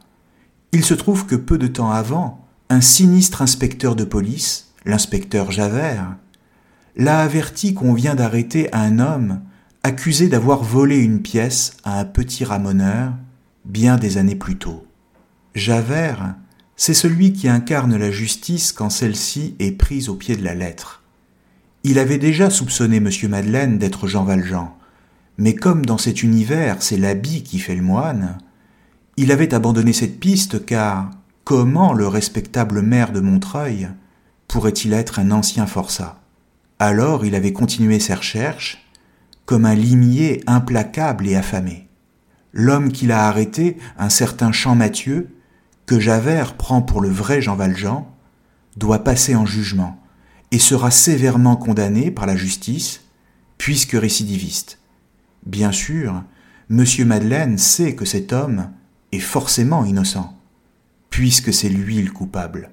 il 0.70 0.84
se 0.84 0.94
trouve 0.94 1.26
que 1.26 1.34
peu 1.34 1.58
de 1.58 1.66
temps 1.66 1.90
avant, 1.90 2.46
un 2.70 2.80
sinistre 2.80 3.42
inspecteur 3.42 3.96
de 3.96 4.04
police, 4.04 4.72
l'inspecteur 4.84 5.50
Javert, 5.50 6.16
l'a 6.96 7.18
averti 7.18 7.74
qu'on 7.74 7.94
vient 7.94 8.14
d'arrêter 8.14 8.72
un 8.72 9.00
homme 9.00 9.40
accusé 9.84 10.28
d'avoir 10.28 10.64
volé 10.64 10.96
une 10.96 11.20
pièce 11.20 11.76
à 11.84 12.00
un 12.00 12.06
petit 12.06 12.46
ramoneur 12.46 13.12
bien 13.66 13.98
des 13.98 14.16
années 14.16 14.34
plus 14.34 14.56
tôt. 14.56 14.86
Javert, 15.54 16.36
c'est 16.74 16.94
celui 16.94 17.34
qui 17.34 17.48
incarne 17.48 17.94
la 17.94 18.10
justice 18.10 18.72
quand 18.72 18.88
celle-ci 18.88 19.54
est 19.58 19.72
prise 19.72 20.08
au 20.08 20.14
pied 20.14 20.36
de 20.36 20.42
la 20.42 20.54
lettre. 20.54 21.02
Il 21.82 21.98
avait 21.98 22.16
déjà 22.16 22.48
soupçonné 22.48 22.96
M. 22.96 23.10
Madeleine 23.28 23.78
d'être 23.78 24.08
Jean 24.08 24.24
Valjean, 24.24 24.74
mais 25.36 25.54
comme 25.54 25.84
dans 25.84 25.98
cet 25.98 26.22
univers 26.22 26.82
c'est 26.82 26.96
l'habit 26.96 27.42
qui 27.42 27.58
fait 27.58 27.76
le 27.76 27.82
moine, 27.82 28.38
il 29.18 29.30
avait 29.32 29.52
abandonné 29.52 29.92
cette 29.92 30.18
piste 30.18 30.64
car 30.64 31.10
comment 31.44 31.92
le 31.92 32.08
respectable 32.08 32.80
maire 32.80 33.12
de 33.12 33.20
Montreuil 33.20 33.90
pourrait-il 34.48 34.94
être 34.94 35.18
un 35.18 35.30
ancien 35.30 35.66
forçat? 35.66 36.22
Alors 36.78 37.26
il 37.26 37.34
avait 37.34 37.52
continué 37.52 38.00
ses 38.00 38.14
recherches 38.14 38.83
comme 39.46 39.66
un 39.66 39.74
limier 39.74 40.42
implacable 40.46 41.26
et 41.28 41.36
affamé. 41.36 41.88
L'homme 42.52 42.92
qui 42.92 43.06
l'a 43.06 43.26
arrêté, 43.26 43.78
un 43.98 44.08
certain 44.08 44.52
Champmathieu, 44.52 45.28
que 45.86 46.00
Javert 46.00 46.56
prend 46.56 46.82
pour 46.82 47.00
le 47.00 47.10
vrai 47.10 47.42
Jean 47.42 47.56
Valjean, 47.56 48.10
doit 48.76 49.04
passer 49.04 49.34
en 49.34 49.44
jugement 49.44 50.00
et 50.50 50.58
sera 50.58 50.90
sévèrement 50.90 51.56
condamné 51.56 52.10
par 52.10 52.26
la 52.26 52.36
justice, 52.36 53.02
puisque 53.58 53.92
récidiviste. 53.92 54.78
Bien 55.46 55.72
sûr, 55.72 56.22
M. 56.70 56.84
Madeleine 57.06 57.58
sait 57.58 57.94
que 57.94 58.04
cet 58.04 58.32
homme 58.32 58.70
est 59.12 59.18
forcément 59.18 59.84
innocent, 59.84 60.38
puisque 61.10 61.52
c'est 61.52 61.68
lui 61.68 62.00
le 62.02 62.10
coupable. 62.10 62.70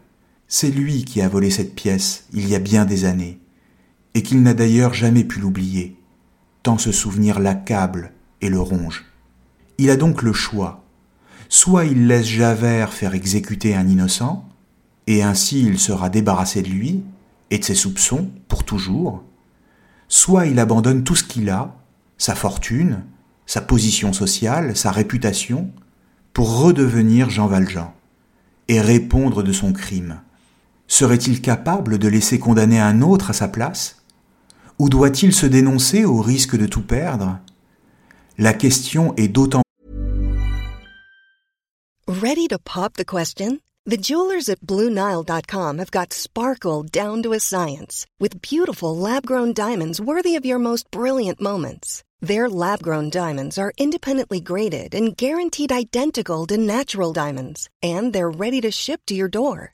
C'est 0.48 0.72
lui 0.72 1.06
qui 1.06 1.22
a 1.22 1.28
volé 1.28 1.50
cette 1.50 1.76
pièce 1.76 2.26
il 2.34 2.48
y 2.48 2.56
a 2.56 2.60
bien 2.60 2.86
des 2.86 3.06
années, 3.06 3.40
et 4.14 4.22
qu'il 4.22 4.42
n'a 4.42 4.54
d'ailleurs 4.54 4.94
jamais 4.94 5.24
pu 5.24 5.40
l'oublier 5.40 6.01
tant 6.64 6.78
ce 6.78 6.92
souvenir 6.92 7.40
l'accable 7.40 8.12
et 8.42 8.50
le 8.50 8.60
ronge. 8.60 9.06
Il 9.78 9.90
a 9.90 9.98
donc 9.98 10.22
le 10.22 10.34
choix. 10.34 10.84
Soit 11.50 11.86
il 11.86 12.08
laisse 12.08 12.28
Javert 12.28 12.94
faire 12.94 13.14
exécuter 13.14 13.76
un 13.76 13.88
innocent, 13.88 14.48
et 15.08 15.24
ainsi 15.24 15.64
il 15.64 15.80
sera 15.80 16.10
débarrassé 16.10 16.62
de 16.62 16.70
lui 16.70 17.04
et 17.50 17.58
de 17.60 17.64
ses 17.64 17.76
soupçons 17.76 18.30
pour 18.48 18.64
toujours, 18.64 19.24
soit 20.08 20.46
il 20.46 20.60
abandonne 20.60 21.04
tout 21.04 21.16
ce 21.16 21.24
qu'il 21.24 21.50
a, 21.50 21.76
sa 22.18 22.36
fortune, 22.36 23.04
sa 23.46 23.62
position 23.62 24.14
sociale, 24.14 24.78
sa 24.78 24.92
réputation, 24.92 25.72
pour 26.34 26.60
redevenir 26.60 27.30
Jean 27.30 27.48
Valjean 27.48 27.92
et 28.68 28.80
répondre 28.80 29.44
de 29.44 29.52
son 29.52 29.74
crime. 29.74 30.22
Serait-il 30.88 31.42
capable 31.42 31.98
de 31.98 32.08
laisser 32.08 32.40
condamner 32.40 32.80
un 32.80 33.02
autre 33.02 33.32
à 33.32 33.34
sa 33.34 33.48
place? 33.48 34.01
Ou 34.82 34.90
doit-il 34.90 35.32
se 35.32 35.46
dénoncer 35.46 36.06
au 36.06 36.22
risque 36.22 36.58
de 36.58 36.66
tout 36.66 36.82
perdre? 36.82 37.38
La 38.40 38.54
question 38.54 39.14
est 39.16 39.28
d'autant 39.28 39.62
Ready 42.08 42.48
to 42.48 42.58
pop 42.58 42.94
the 42.96 43.06
question? 43.06 43.60
The 43.86 43.98
jewelers 43.98 44.50
at 44.50 44.62
BlueNile.com 44.62 45.78
have 45.78 45.92
got 45.92 46.14
sparkle 46.14 46.82
down 46.82 47.22
to 47.22 47.34
a 47.34 47.40
science 47.40 48.08
with 48.20 48.42
beautiful 48.42 48.98
lab-grown 48.98 49.54
diamonds 49.54 50.02
worthy 50.02 50.36
of 50.36 50.46
your 50.46 50.60
most 50.60 50.90
brilliant 50.90 51.40
moments. 51.40 52.04
Their 52.20 52.50
lab 52.50 52.82
grown 52.82 53.12
diamonds 53.12 53.60
are 53.60 53.74
independently 53.78 54.40
graded 54.42 54.96
and 54.96 55.16
guaranteed 55.16 55.72
identical 55.72 56.48
to 56.48 56.58
natural 56.58 57.14
diamonds, 57.14 57.70
and 57.84 58.14
they're 58.14 58.32
ready 58.32 58.62
to 58.62 58.72
ship 58.72 59.02
to 59.08 59.14
your 59.14 59.30
door. 59.30 59.74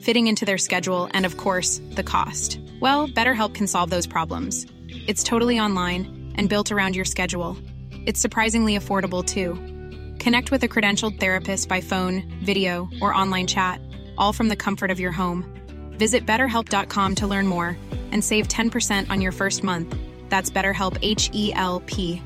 fitting 0.00 0.26
into 0.26 0.44
their 0.44 0.58
schedule, 0.58 1.08
and 1.12 1.26
of 1.26 1.36
course, 1.36 1.80
the 1.90 2.02
cost. 2.02 2.58
Well, 2.80 3.08
BetterHelp 3.08 3.54
can 3.54 3.66
solve 3.66 3.90
those 3.90 4.06
problems. 4.06 4.66
It's 5.06 5.22
totally 5.22 5.60
online 5.60 6.32
and 6.36 6.48
built 6.48 6.72
around 6.72 6.96
your 6.96 7.04
schedule. 7.04 7.56
It's 8.06 8.20
surprisingly 8.20 8.78
affordable 8.78 9.24
too. 9.24 9.54
Connect 10.18 10.50
with 10.50 10.62
a 10.62 10.68
credentialed 10.68 11.20
therapist 11.20 11.68
by 11.68 11.80
phone, 11.80 12.22
video, 12.42 12.88
or 13.00 13.14
online 13.14 13.46
chat, 13.46 13.80
all 14.16 14.32
from 14.32 14.48
the 14.48 14.56
comfort 14.56 14.90
of 14.90 15.00
your 15.00 15.12
home. 15.12 15.44
Visit 15.92 16.26
betterhelp.com 16.26 17.14
to 17.16 17.26
learn 17.26 17.46
more 17.46 17.76
and 18.12 18.24
save 18.24 18.48
10% 18.48 19.10
on 19.10 19.20
your 19.20 19.32
first 19.32 19.62
month. 19.62 19.96
That's 20.28 20.50
BetterHelp 20.50 20.98
H 21.02 21.30
E 21.32 21.52
L 21.54 21.80
P. 21.86 22.22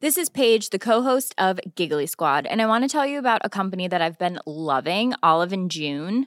This 0.00 0.16
is 0.16 0.30
Paige, 0.30 0.70
the 0.70 0.78
co-host 0.78 1.34
of 1.36 1.60
Giggly 1.74 2.06
Squad, 2.06 2.46
and 2.46 2.62
I 2.62 2.66
want 2.66 2.84
to 2.84 2.88
tell 2.88 3.04
you 3.04 3.18
about 3.18 3.42
a 3.44 3.50
company 3.50 3.86
that 3.86 4.00
I've 4.00 4.18
been 4.18 4.38
loving, 4.46 5.12
Olive 5.22 5.52
and 5.52 5.70
June. 5.70 6.26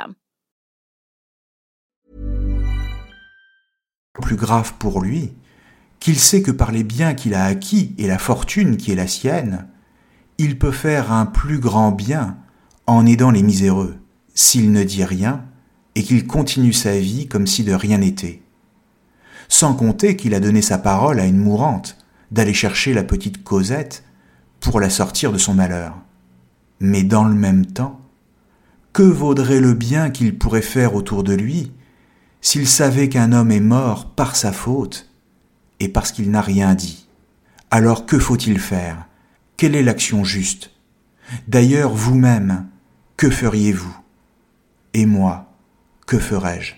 Plus 4.21 4.35
grave 4.35 4.73
pour 4.77 5.01
lui, 5.01 5.33
qu'il 5.99 6.19
sait 6.19 6.41
que 6.41 6.51
par 6.51 6.71
les 6.71 6.83
biens 6.83 7.13
qu'il 7.13 7.33
a 7.33 7.45
acquis 7.45 7.95
et 7.97 8.07
la 8.07 8.17
fortune 8.17 8.77
qui 8.77 8.91
est 8.91 8.95
la 8.95 9.07
sienne, 9.07 9.67
il 10.37 10.57
peut 10.57 10.71
faire 10.71 11.11
un 11.11 11.25
plus 11.25 11.59
grand 11.59 11.91
bien 11.91 12.37
en 12.87 13.05
aidant 13.05 13.31
les 13.31 13.43
miséreux, 13.43 13.95
s'il 14.33 14.71
ne 14.71 14.83
dit 14.83 15.05
rien 15.05 15.45
et 15.95 16.03
qu'il 16.03 16.25
continue 16.25 16.73
sa 16.73 16.97
vie 16.97 17.27
comme 17.27 17.47
si 17.47 17.63
de 17.63 17.73
rien 17.73 17.99
n'était. 17.99 18.41
Sans 19.47 19.75
compter 19.75 20.15
qu'il 20.15 20.33
a 20.33 20.39
donné 20.39 20.61
sa 20.61 20.77
parole 20.77 21.19
à 21.19 21.25
une 21.25 21.37
mourante 21.37 21.97
d'aller 22.31 22.53
chercher 22.53 22.93
la 22.93 23.03
petite 23.03 23.43
Cosette 23.43 24.03
pour 24.59 24.79
la 24.79 24.89
sortir 24.89 25.31
de 25.31 25.37
son 25.37 25.53
malheur. 25.53 25.97
Mais 26.79 27.03
dans 27.03 27.25
le 27.25 27.35
même 27.35 27.65
temps, 27.65 28.00
que 28.93 29.03
vaudrait 29.03 29.59
le 29.61 29.73
bien 29.73 30.09
qu'il 30.09 30.37
pourrait 30.37 30.61
faire 30.61 30.95
autour 30.95 31.23
de 31.23 31.33
lui 31.33 31.71
s'il 32.41 32.67
savait 32.67 33.09
qu'un 33.09 33.31
homme 33.31 33.51
est 33.51 33.59
mort 33.59 34.09
par 34.09 34.35
sa 34.35 34.51
faute 34.51 35.09
et 35.79 35.87
parce 35.87 36.11
qu'il 36.11 36.31
n'a 36.31 36.41
rien 36.41 36.75
dit? 36.75 37.07
Alors 37.69 38.05
que 38.05 38.19
faut-il 38.19 38.59
faire? 38.59 39.05
Quelle 39.57 39.75
est 39.75 39.83
l'action 39.83 40.23
juste? 40.23 40.71
D'ailleurs, 41.47 41.93
vous-même, 41.93 42.67
que 43.15 43.29
feriez-vous? 43.29 43.95
Et 44.93 45.05
moi, 45.05 45.53
que 46.05 46.19
ferais-je 46.19 46.73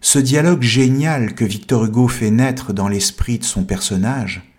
Ce 0.00 0.18
dialogue 0.18 0.62
génial 0.62 1.34
que 1.34 1.44
Victor 1.44 1.84
Hugo 1.84 2.08
fait 2.08 2.30
naître 2.30 2.72
dans 2.72 2.88
l'esprit 2.88 3.38
de 3.38 3.44
son 3.44 3.64
personnage, 3.64 4.52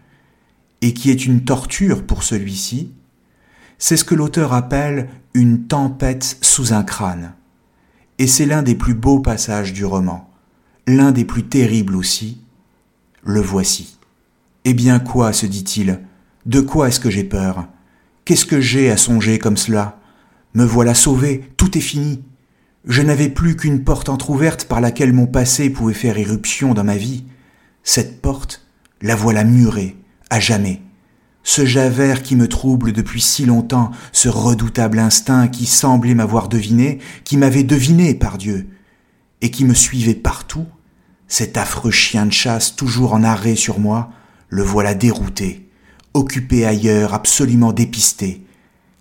et 0.81 0.93
qui 0.93 1.09
est 1.09 1.25
une 1.25 1.43
torture 1.43 2.05
pour 2.05 2.23
celui-ci, 2.23 2.93
c'est 3.77 3.97
ce 3.97 4.03
que 4.03 4.15
l'auteur 4.15 4.53
appelle 4.53 5.09
une 5.33 5.67
tempête 5.67 6.37
sous 6.41 6.73
un 6.73 6.83
crâne. 6.83 7.33
Et 8.19 8.27
c'est 8.27 8.45
l'un 8.45 8.63
des 8.63 8.75
plus 8.75 8.95
beaux 8.95 9.19
passages 9.19 9.73
du 9.73 9.85
roman, 9.85 10.29
l'un 10.87 11.11
des 11.11 11.25
plus 11.25 11.43
terribles 11.43 11.95
aussi. 11.95 12.41
Le 13.23 13.41
voici. 13.41 13.99
Eh 14.65 14.73
bien 14.73 14.99
quoi, 14.99 15.33
se 15.33 15.45
dit-il, 15.45 15.99
de 16.45 16.61
quoi 16.61 16.87
est-ce 16.87 16.99
que 16.99 17.09
j'ai 17.09 17.23
peur? 17.23 17.67
Qu'est-ce 18.25 18.45
que 18.45 18.59
j'ai 18.59 18.89
à 18.89 18.97
songer 18.97 19.37
comme 19.37 19.57
cela? 19.57 19.99
Me 20.53 20.63
voilà 20.63 20.93
sauvé, 20.93 21.51
tout 21.57 21.77
est 21.77 21.81
fini. 21.81 22.23
Je 22.85 23.01
n'avais 23.01 23.29
plus 23.29 23.55
qu'une 23.55 23.83
porte 23.83 24.09
entr'ouverte 24.09 24.65
par 24.65 24.81
laquelle 24.81 25.13
mon 25.13 25.27
passé 25.27 25.69
pouvait 25.69 25.93
faire 25.93 26.17
irruption 26.17 26.73
dans 26.73 26.83
ma 26.83 26.97
vie. 26.97 27.25
Cette 27.83 28.21
porte, 28.21 28.65
la 29.01 29.15
voilà 29.15 29.43
murée, 29.43 29.97
à 30.29 30.39
jamais 30.39 30.81
ce 31.47 31.65
Javert 31.65 32.23
qui 32.23 32.35
me 32.35 32.49
trouble 32.49 32.91
depuis 32.91 33.21
si 33.21 33.45
longtemps, 33.45 33.91
ce 34.11 34.27
redoutable 34.27 34.99
instinct 34.99 35.47
qui 35.47 35.65
semblait 35.65 36.13
m'avoir 36.13 36.49
deviné, 36.49 36.99
qui 37.23 37.37
m'avait 37.37 37.63
deviné 37.63 38.13
par 38.13 38.37
Dieu, 38.37 38.67
et 39.39 39.49
qui 39.49 39.63
me 39.63 39.73
suivait 39.73 40.13
partout, 40.13 40.65
cet 41.29 41.55
affreux 41.55 41.89
chien 41.89 42.25
de 42.25 42.33
chasse 42.33 42.75
toujours 42.75 43.13
en 43.13 43.23
arrêt 43.23 43.55
sur 43.55 43.79
moi, 43.79 44.11
le 44.49 44.61
voilà 44.61 44.93
dérouté, 44.93 45.69
occupé 46.13 46.65
ailleurs, 46.65 47.13
absolument 47.13 47.71
dépisté. 47.71 48.45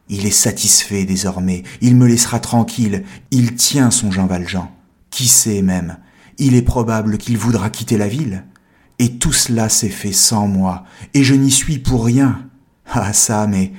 Il 0.08 0.24
est 0.24 0.30
satisfait 0.30 1.04
désormais, 1.04 1.64
il 1.80 1.96
me 1.96 2.06
laissera 2.06 2.38
tranquille, 2.38 3.02
il 3.32 3.56
tient 3.56 3.90
son 3.90 4.12
Jean 4.12 4.26
Valjean. 4.26 4.70
Qui 5.10 5.26
sait 5.26 5.62
même, 5.62 5.98
il 6.38 6.54
est 6.54 6.62
probable 6.62 7.18
qu'il 7.18 7.38
voudra 7.38 7.70
quitter 7.70 7.98
la 7.98 8.06
ville. 8.06 8.44
Et 8.98 9.18
tout 9.18 9.32
cela 9.32 9.68
s'est 9.68 9.88
fait 9.88 10.12
sans 10.12 10.48
moi, 10.48 10.84
et 11.12 11.22
je 11.22 11.34
n'y 11.34 11.50
suis 11.50 11.78
pour 11.78 12.04
rien. 12.04 12.48
Ah 12.90 13.12
ça, 13.12 13.46
mais 13.46 13.72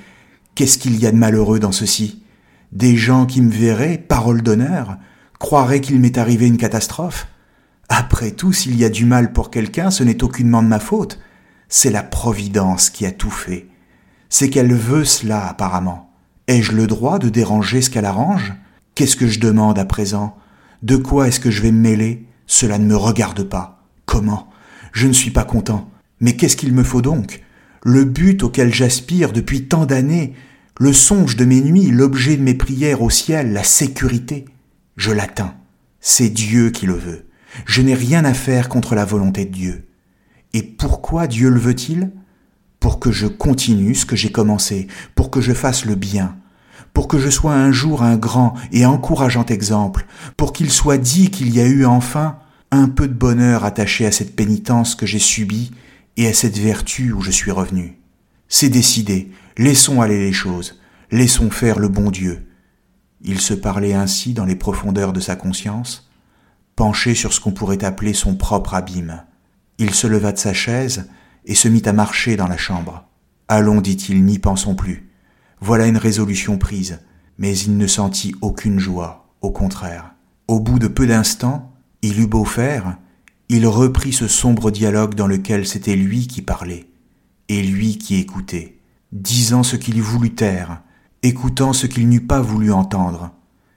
qu'est-ce 0.53 0.77
qu'il 0.77 0.99
y 0.99 1.07
a 1.07 1.11
de 1.11 1.17
malheureux 1.17 1.59
dans 1.59 1.71
ceci? 1.71 2.23
Des 2.71 2.95
gens 2.97 3.25
qui 3.25 3.41
me 3.41 3.51
verraient, 3.51 3.97
parole 3.97 4.41
d'honneur, 4.41 4.97
croiraient 5.39 5.81
qu'il 5.81 5.99
m'est 5.99 6.17
arrivé 6.17 6.47
une 6.47 6.57
catastrophe? 6.57 7.27
Après 7.89 8.31
tout, 8.31 8.53
s'il 8.53 8.75
y 8.75 8.83
a 8.83 8.89
du 8.89 9.05
mal 9.05 9.31
pour 9.31 9.49
quelqu'un, 9.49 9.91
ce 9.91 10.03
n'est 10.03 10.23
aucunement 10.23 10.61
de 10.61 10.67
ma 10.67 10.79
faute. 10.79 11.19
C'est 11.69 11.91
la 11.91 12.03
Providence 12.03 12.89
qui 12.89 13.05
a 13.05 13.11
tout 13.11 13.31
fait. 13.31 13.67
C'est 14.29 14.49
qu'elle 14.49 14.73
veut 14.73 15.05
cela, 15.05 15.47
apparemment. 15.47 16.11
Ai-je 16.47 16.73
le 16.73 16.85
droit 16.85 17.17
de 17.17 17.29
déranger 17.29 17.81
ce 17.81 17.89
qu'elle 17.89 18.05
arrange? 18.05 18.53
Qu'est-ce 18.93 19.15
que 19.15 19.27
je 19.27 19.39
demande 19.39 19.79
à 19.79 19.85
présent? 19.85 20.37
De 20.83 20.97
quoi 20.97 21.27
est-ce 21.27 21.39
que 21.39 21.51
je 21.51 21.61
vais 21.61 21.71
me 21.71 21.79
mêler? 21.79 22.27
Cela 22.45 22.77
ne 22.77 22.85
me 22.85 22.95
regarde 22.95 23.43
pas. 23.43 23.85
Comment? 24.05 24.49
Je 24.91 25.07
ne 25.07 25.13
suis 25.13 25.31
pas 25.31 25.43
content. 25.43 25.89
Mais 26.19 26.35
qu'est-ce 26.35 26.57
qu'il 26.57 26.73
me 26.73 26.83
faut 26.83 27.01
donc? 27.01 27.43
Le 27.83 28.03
but 28.03 28.43
auquel 28.43 28.73
j'aspire 28.73 29.31
depuis 29.31 29.65
tant 29.65 29.85
d'années, 29.85 30.33
le 30.79 30.93
songe 30.93 31.35
de 31.35 31.45
mes 31.45 31.61
nuits, 31.61 31.91
l'objet 31.91 32.37
de 32.37 32.43
mes 32.43 32.53
prières 32.53 33.01
au 33.01 33.09
ciel, 33.09 33.53
la 33.53 33.63
sécurité, 33.63 34.45
je 34.95 35.11
l'atteins. 35.11 35.55
C'est 35.99 36.29
Dieu 36.29 36.69
qui 36.69 36.85
le 36.85 36.93
veut. 36.93 37.25
Je 37.65 37.81
n'ai 37.81 37.95
rien 37.95 38.25
à 38.25 38.33
faire 38.33 38.69
contre 38.69 38.95
la 38.95 39.05
volonté 39.05 39.45
de 39.45 39.51
Dieu. 39.51 39.87
Et 40.53 40.63
pourquoi 40.63 41.27
Dieu 41.27 41.49
le 41.49 41.59
veut-il? 41.59 42.11
Pour 42.79 42.99
que 42.99 43.11
je 43.11 43.27
continue 43.27 43.95
ce 43.95 44.05
que 44.05 44.15
j'ai 44.15 44.31
commencé, 44.31 44.87
pour 45.15 45.31
que 45.31 45.41
je 45.41 45.53
fasse 45.53 45.85
le 45.85 45.95
bien, 45.95 46.37
pour 46.93 47.07
que 47.07 47.17
je 47.17 47.29
sois 47.29 47.53
un 47.53 47.71
jour 47.71 48.03
un 48.03 48.17
grand 48.17 48.53
et 48.71 48.85
encourageant 48.85 49.45
exemple, 49.45 50.05
pour 50.35 50.53
qu'il 50.53 50.71
soit 50.71 50.99
dit 50.99 51.31
qu'il 51.31 51.53
y 51.53 51.59
a 51.59 51.65
eu 51.65 51.85
enfin 51.85 52.37
un 52.71 52.89
peu 52.89 53.07
de 53.07 53.13
bonheur 53.13 53.65
attaché 53.65 54.05
à 54.05 54.11
cette 54.11 54.35
pénitence 54.35 54.95
que 54.95 55.05
j'ai 55.05 55.19
subie 55.19 55.71
et 56.17 56.27
à 56.27 56.33
cette 56.33 56.57
vertu 56.57 57.11
où 57.11 57.21
je 57.21 57.31
suis 57.31 57.51
revenu. 57.51 57.97
C'est 58.49 58.69
décidé, 58.69 59.31
laissons 59.57 60.01
aller 60.01 60.17
les 60.17 60.33
choses, 60.33 60.79
laissons 61.11 61.49
faire 61.49 61.79
le 61.79 61.87
bon 61.87 62.11
Dieu. 62.11 62.47
Il 63.21 63.39
se 63.39 63.53
parlait 63.53 63.93
ainsi 63.93 64.33
dans 64.33 64.45
les 64.45 64.55
profondeurs 64.55 65.13
de 65.13 65.19
sa 65.19 65.35
conscience, 65.35 66.09
penché 66.75 67.15
sur 67.15 67.33
ce 67.33 67.39
qu'on 67.39 67.51
pourrait 67.51 67.83
appeler 67.83 68.13
son 68.13 68.35
propre 68.35 68.73
abîme. 68.73 69.23
Il 69.79 69.93
se 69.93 70.07
leva 70.07 70.31
de 70.31 70.37
sa 70.37 70.53
chaise 70.53 71.09
et 71.45 71.55
se 71.55 71.67
mit 71.67 71.83
à 71.85 71.93
marcher 71.93 72.35
dans 72.35 72.47
la 72.47 72.57
chambre. 72.57 73.07
Allons, 73.47 73.81
dit-il, 73.81 74.23
n'y 74.25 74.39
pensons 74.39 74.75
plus. 74.75 75.09
Voilà 75.59 75.87
une 75.87 75.97
résolution 75.97 76.57
prise, 76.57 76.99
mais 77.37 77.57
il 77.57 77.77
ne 77.77 77.87
sentit 77.87 78.35
aucune 78.41 78.79
joie, 78.79 79.33
au 79.41 79.51
contraire. 79.51 80.13
Au 80.47 80.59
bout 80.59 80.79
de 80.79 80.87
peu 80.87 81.07
d'instants, 81.07 81.66
il 82.01 82.19
eut 82.19 82.27
beau 82.27 82.45
faire, 82.45 82.97
il 83.49 83.65
reprit 83.65 84.13
ce 84.13 84.27
sombre 84.27 84.71
dialogue 84.71 85.15
dans 85.15 85.27
lequel 85.27 85.67
c'était 85.67 85.95
lui 85.95 86.27
qui 86.27 86.41
parlait, 86.41 86.87
et 87.49 87.63
lui 87.63 87.97
qui 87.97 88.15
écoutait, 88.15 88.77
disant 89.11 89.63
ce 89.63 89.75
qu'il 89.75 90.01
voulut 90.01 90.35
taire, 90.35 90.81
écoutant 91.23 91.73
ce 91.73 91.87
qu'il 91.87 92.09
n'eût 92.09 92.25
pas 92.25 92.41
voulu 92.41 92.71
entendre, 92.71 93.31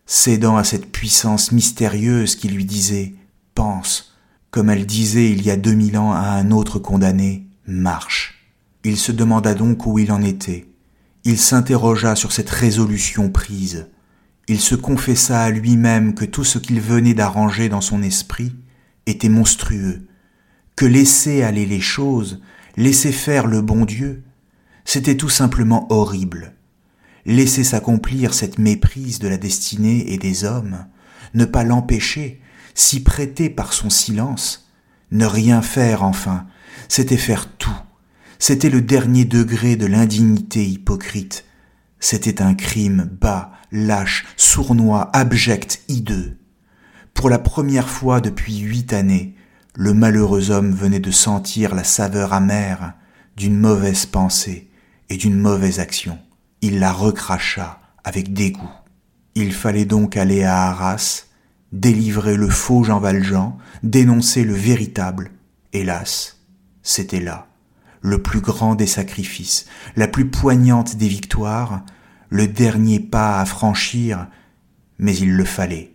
cédant 0.07 0.57
à 0.57 0.65
cette 0.65 0.91
puissance 0.91 1.53
mystérieuse 1.53 2.35
qui 2.35 2.49
lui 2.49 2.65
disait 2.65 3.15
Pense, 3.55 4.17
comme 4.51 4.71
elle 4.71 4.87
disait 4.87 5.31
il 5.31 5.43
y 5.43 5.51
a 5.51 5.57
deux 5.57 5.75
mille 5.75 5.99
ans 5.99 6.13
à 6.13 6.31
un 6.31 6.51
autre 6.51 6.79
condamné, 6.79 7.47
marche. 7.67 8.41
Il 8.83 8.97
se 8.97 9.13
demanda 9.13 9.55
donc 9.55 9.87
où 9.87 9.99
il 9.99 10.11
en 10.11 10.23
était. 10.23 10.67
Il 11.25 11.39
s'interrogea 11.39 12.17
sur 12.17 12.33
cette 12.33 12.51
résolution 12.51 13.31
prise. 13.31 13.89
Il 14.51 14.59
se 14.59 14.75
confessa 14.75 15.43
à 15.43 15.51
lui-même 15.51 16.13
que 16.13 16.25
tout 16.25 16.43
ce 16.43 16.59
qu'il 16.59 16.81
venait 16.81 17.15
d'arranger 17.15 17.69
dans 17.69 17.81
son 17.81 18.03
esprit 18.03 18.53
était 19.07 19.29
monstrueux, 19.29 20.09
que 20.75 20.87
laisser 20.87 21.45
aller 21.45 21.67
les 21.67 21.81
choses, 21.81 22.43
laisser 22.77 23.13
faire 23.13 23.47
le 23.47 23.63
bon 23.63 23.85
Dieu, 23.85 24.25
c'était 24.85 25.17
tout 25.17 25.29
simplement 25.29 25.87
horrible. 25.93 26.57
Laisser 27.27 27.63
s'accomplir 27.63 28.35
cette 28.35 28.59
méprise 28.59 29.21
de 29.21 29.29
la 29.29 29.37
destinée 29.37 30.13
et 30.13 30.19
des 30.19 30.43
hommes, 30.43 30.85
ne 31.33 31.45
pas 31.45 31.63
l'empêcher, 31.63 32.41
s'y 32.75 33.05
prêter 33.05 33.51
par 33.51 33.73
son 33.73 33.89
silence, 33.89 34.69
ne 35.13 35.27
rien 35.27 35.63
faire 35.63 36.03
enfin, 36.03 36.49
c'était 36.89 37.19
faire 37.19 37.49
tout. 37.57 37.81
C'était 38.41 38.69
le 38.69 38.83
dernier 38.83 39.25
degré 39.25 39.77
de 39.77 39.87
l'indignité 39.87 40.67
hypocrite. 40.67 41.45
C'était 42.01 42.43
un 42.43 42.55
crime 42.55 43.09
bas, 43.21 43.53
lâche, 43.71 44.27
sournois, 44.37 45.11
abject, 45.13 45.83
hideux. 45.89 46.39
Pour 47.15 47.29
la 47.29 47.39
première 47.39 47.89
fois 47.89 48.21
depuis 48.21 48.59
huit 48.59 48.93
années, 48.93 49.35
le 49.75 49.93
malheureux 49.95 50.51
homme 50.51 50.73
venait 50.73 51.01
de 51.01 51.11
sentir 51.11 51.75
la 51.75 51.85
saveur 51.85 52.33
amère 52.33 52.95
d'une 53.37 53.59
mauvaise 53.59 54.07
pensée 54.07 54.71
et 55.11 55.17
d'une 55.17 55.39
mauvaise 55.39 55.79
action. 55.79 56.19
Il 56.63 56.79
la 56.81 56.93
recracha 56.93 57.81
avec 58.03 58.33
dégoût. 58.33 58.71
Il 59.35 59.53
fallait 59.53 59.85
donc 59.85 60.17
aller 60.17 60.43
à 60.43 60.63
Arras, 60.69 61.27
délivrer 61.73 62.37
le 62.37 62.49
faux 62.49 62.83
Jean 62.83 62.99
Valjean, 62.99 63.59
dénoncer 63.83 64.43
le 64.45 64.55
véritable. 64.55 65.31
Hélas, 65.73 66.41
c'était 66.83 67.21
là, 67.21 67.47
le 68.01 68.23
plus 68.23 68.41
grand 68.41 68.75
des 68.75 68.87
sacrifices, 68.87 69.67
la 69.97 70.09
plus 70.09 70.31
poignante 70.31 70.97
des 70.97 71.09
victoires, 71.09 71.85
le 72.29 72.47
dernier 72.47 73.01
pas 73.01 73.41
à 73.41 73.45
franchir, 73.45 74.29
mais 74.99 75.17
il 75.17 75.33
le 75.33 75.45
fallait. 75.45 75.95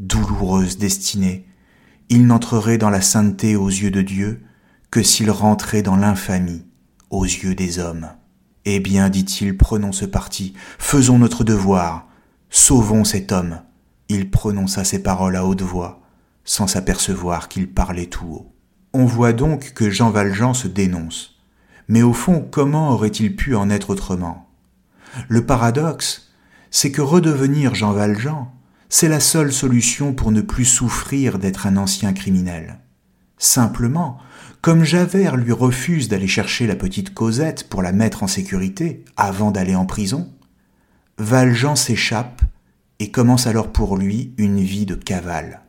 Douloureuse 0.00 0.78
destinée, 0.78 1.46
il 2.08 2.26
n'entrerait 2.26 2.78
dans 2.78 2.90
la 2.90 3.00
sainteté 3.00 3.56
aux 3.56 3.68
yeux 3.68 3.90
de 3.90 4.02
Dieu 4.02 4.42
que 4.90 5.02
s'il 5.02 5.30
rentrait 5.30 5.82
dans 5.82 5.96
l'infamie 5.96 6.64
aux 7.10 7.24
yeux 7.24 7.54
des 7.54 7.78
hommes. 7.78 8.08
Eh 8.64 8.80
bien, 8.80 9.08
dit-il, 9.08 9.56
prenons 9.56 9.92
ce 9.92 10.04
parti, 10.04 10.54
faisons 10.78 11.18
notre 11.18 11.44
devoir, 11.44 12.08
sauvons 12.50 13.04
cet 13.04 13.32
homme. 13.32 13.60
Il 14.08 14.30
prononça 14.30 14.84
ces 14.84 15.02
paroles 15.02 15.36
à 15.36 15.44
haute 15.44 15.62
voix, 15.62 16.02
sans 16.44 16.66
s'apercevoir 16.66 17.48
qu'il 17.48 17.72
parlait 17.72 18.06
tout 18.06 18.26
haut. 18.26 18.52
On 18.92 19.04
voit 19.04 19.32
donc 19.32 19.72
que 19.72 19.90
Jean 19.90 20.10
Valjean 20.10 20.54
se 20.54 20.68
dénonce. 20.68 21.35
Mais 21.88 22.02
au 22.02 22.12
fond, 22.12 22.46
comment 22.50 22.90
aurait-il 22.90 23.36
pu 23.36 23.54
en 23.54 23.70
être 23.70 23.90
autrement? 23.90 24.48
Le 25.28 25.46
paradoxe, 25.46 26.32
c'est 26.70 26.90
que 26.90 27.02
redevenir 27.02 27.74
Jean 27.74 27.92
Valjean, 27.92 28.52
c'est 28.88 29.08
la 29.08 29.20
seule 29.20 29.52
solution 29.52 30.12
pour 30.14 30.30
ne 30.30 30.40
plus 30.40 30.64
souffrir 30.64 31.38
d'être 31.38 31.66
un 31.66 31.76
ancien 31.76 32.12
criminel. 32.12 32.80
Simplement, 33.38 34.18
comme 34.62 34.84
Javert 34.84 35.36
lui 35.36 35.52
refuse 35.52 36.08
d'aller 36.08 36.26
chercher 36.26 36.66
la 36.66 36.76
petite 36.76 37.14
Cosette 37.14 37.68
pour 37.68 37.82
la 37.82 37.92
mettre 37.92 38.22
en 38.22 38.26
sécurité 38.26 39.04
avant 39.16 39.50
d'aller 39.50 39.74
en 39.74 39.86
prison, 39.86 40.32
Valjean 41.18 41.76
s'échappe 41.76 42.42
et 42.98 43.10
commence 43.10 43.46
alors 43.46 43.72
pour 43.72 43.96
lui 43.96 44.34
une 44.38 44.60
vie 44.60 44.86
de 44.86 44.94
cavale. 44.94 45.62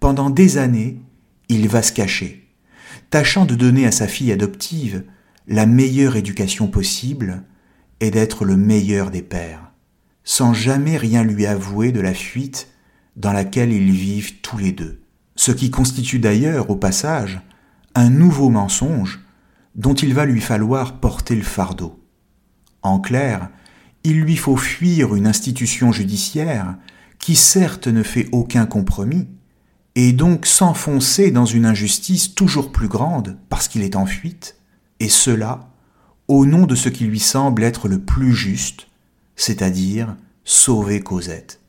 Pendant 0.00 0.30
des 0.30 0.58
années, 0.58 1.00
il 1.48 1.68
va 1.68 1.82
se 1.82 1.92
cacher, 1.92 2.48
tâchant 3.10 3.44
de 3.44 3.54
donner 3.54 3.86
à 3.86 3.92
sa 3.92 4.06
fille 4.06 4.32
adoptive 4.32 5.04
la 5.48 5.64
meilleure 5.64 6.16
éducation 6.16 6.68
possible 6.68 7.42
et 8.00 8.10
d'être 8.10 8.44
le 8.44 8.56
meilleur 8.56 9.10
des 9.10 9.22
pères, 9.22 9.72
sans 10.22 10.52
jamais 10.52 10.98
rien 10.98 11.24
lui 11.24 11.46
avouer 11.46 11.90
de 11.90 12.00
la 12.00 12.12
fuite 12.12 12.68
dans 13.16 13.32
laquelle 13.32 13.72
ils 13.72 13.90
vivent 13.90 14.40
tous 14.42 14.58
les 14.58 14.72
deux. 14.72 15.00
Ce 15.36 15.50
qui 15.50 15.70
constitue 15.70 16.18
d'ailleurs, 16.18 16.68
au 16.68 16.76
passage, 16.76 17.40
un 17.94 18.10
nouveau 18.10 18.50
mensonge 18.50 19.20
dont 19.74 19.94
il 19.94 20.12
va 20.12 20.26
lui 20.26 20.42
falloir 20.42 21.00
porter 21.00 21.34
le 21.34 21.42
fardeau. 21.42 21.98
En 22.82 23.00
clair, 23.00 23.48
il 24.04 24.20
lui 24.20 24.36
faut 24.36 24.56
fuir 24.56 25.14
une 25.14 25.26
institution 25.26 25.92
judiciaire 25.92 26.76
qui 27.18 27.34
certes 27.34 27.88
ne 27.88 28.02
fait 28.02 28.28
aucun 28.32 28.66
compromis, 28.66 29.28
et 29.94 30.12
donc 30.12 30.44
s'enfoncer 30.44 31.30
dans 31.30 31.46
une 31.46 31.64
injustice 31.64 32.34
toujours 32.34 32.70
plus 32.70 32.86
grande 32.88 33.38
parce 33.48 33.66
qu'il 33.66 33.82
est 33.82 33.96
en 33.96 34.06
fuite, 34.06 34.57
et 35.00 35.08
cela 35.08 35.68
au 36.28 36.44
nom 36.44 36.66
de 36.66 36.74
ce 36.74 36.90
qui 36.90 37.04
lui 37.04 37.20
semble 37.20 37.62
être 37.62 37.88
le 37.88 37.98
plus 37.98 38.34
juste, 38.34 38.88
c'est-à-dire 39.34 40.14
sauver 40.44 41.00
Cosette. 41.00 41.60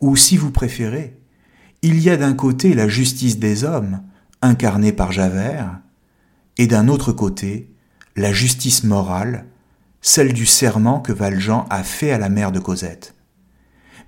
Ou 0.00 0.16
si 0.16 0.36
vous 0.36 0.50
préférez, 0.50 1.18
il 1.82 1.98
y 1.98 2.10
a 2.10 2.18
d'un 2.18 2.34
côté 2.34 2.74
la 2.74 2.88
justice 2.88 3.38
des 3.38 3.64
hommes, 3.64 4.02
incarnée 4.42 4.92
par 4.92 5.12
Javert, 5.12 5.80
et 6.58 6.66
d'un 6.66 6.88
autre 6.88 7.12
côté 7.12 7.70
la 8.16 8.32
justice 8.32 8.84
morale, 8.84 9.46
celle 10.02 10.34
du 10.34 10.44
serment 10.44 11.00
que 11.00 11.12
Valjean 11.12 11.66
a 11.70 11.82
fait 11.82 12.10
à 12.10 12.18
la 12.18 12.28
mère 12.28 12.52
de 12.52 12.58
Cosette. 12.58 13.14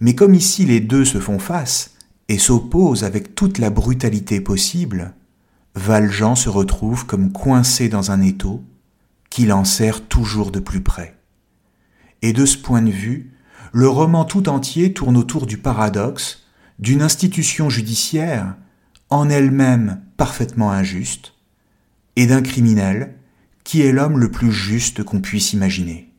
Mais 0.00 0.14
comme 0.14 0.34
ici 0.34 0.66
les 0.66 0.80
deux 0.80 1.04
se 1.04 1.18
font 1.18 1.38
face, 1.38 1.94
et 2.28 2.38
s'oppose 2.38 3.04
avec 3.04 3.34
toute 3.34 3.58
la 3.58 3.70
brutalité 3.70 4.40
possible, 4.40 5.14
Valjean 5.74 6.34
se 6.34 6.48
retrouve 6.48 7.06
comme 7.06 7.32
coincé 7.32 7.88
dans 7.88 8.10
un 8.10 8.20
étau 8.20 8.62
qu'il 9.30 9.52
en 9.52 9.64
serre 9.64 10.06
toujours 10.06 10.50
de 10.50 10.60
plus 10.60 10.82
près. 10.82 11.16
Et 12.20 12.32
de 12.32 12.44
ce 12.44 12.58
point 12.58 12.82
de 12.82 12.90
vue, 12.90 13.32
le 13.72 13.88
roman 13.88 14.24
tout 14.24 14.48
entier 14.48 14.92
tourne 14.92 15.16
autour 15.16 15.46
du 15.46 15.56
paradoxe 15.56 16.46
d'une 16.78 17.02
institution 17.02 17.70
judiciaire 17.70 18.54
en 19.08 19.30
elle-même 19.30 20.02
parfaitement 20.16 20.70
injuste, 20.70 21.34
et 22.16 22.26
d'un 22.26 22.42
criminel 22.42 23.14
qui 23.64 23.80
est 23.80 23.92
l'homme 23.92 24.18
le 24.18 24.30
plus 24.30 24.52
juste 24.52 25.02
qu'on 25.02 25.20
puisse 25.20 25.52
imaginer. 25.52 26.12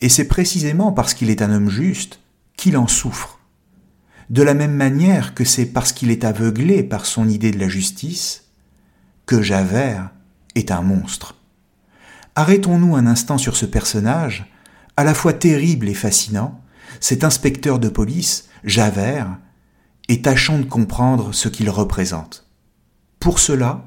Et 0.00 0.08
c'est 0.08 0.28
précisément 0.28 0.92
parce 0.92 1.14
qu'il 1.14 1.30
est 1.30 1.42
un 1.42 1.50
homme 1.50 1.70
juste 1.70 2.20
qu'il 2.56 2.76
en 2.76 2.86
souffre 2.86 3.40
de 4.30 4.42
la 4.42 4.54
même 4.54 4.74
manière 4.74 5.34
que 5.34 5.44
c'est 5.44 5.66
parce 5.66 5.92
qu'il 5.92 6.10
est 6.10 6.24
aveuglé 6.24 6.82
par 6.82 7.06
son 7.06 7.28
idée 7.28 7.50
de 7.50 7.58
la 7.58 7.68
justice 7.68 8.43
que 9.26 9.42
Javert 9.42 10.10
est 10.54 10.70
un 10.70 10.82
monstre. 10.82 11.36
Arrêtons-nous 12.34 12.96
un 12.96 13.06
instant 13.06 13.38
sur 13.38 13.56
ce 13.56 13.66
personnage, 13.66 14.52
à 14.96 15.04
la 15.04 15.14
fois 15.14 15.32
terrible 15.32 15.88
et 15.88 15.94
fascinant, 15.94 16.60
cet 17.00 17.24
inspecteur 17.24 17.78
de 17.78 17.88
police, 17.88 18.48
Javert, 18.64 19.38
et 20.08 20.22
tâchons 20.22 20.58
de 20.58 20.64
comprendre 20.64 21.32
ce 21.32 21.48
qu'il 21.48 21.70
représente. 21.70 22.46
Pour 23.20 23.38
cela, 23.38 23.84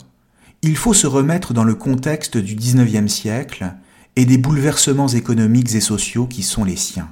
il 0.61 0.75
faut 0.75 0.93
se 0.93 1.07
remettre 1.07 1.53
dans 1.53 1.63
le 1.63 1.75
contexte 1.75 2.37
du 2.37 2.55
XIXe 2.55 3.11
siècle 3.11 3.73
et 4.15 4.25
des 4.25 4.37
bouleversements 4.37 5.07
économiques 5.07 5.75
et 5.75 5.81
sociaux 5.81 6.25
qui 6.25 6.41
sont 6.41 6.63
les 6.63 6.75
siens. 6.75 7.09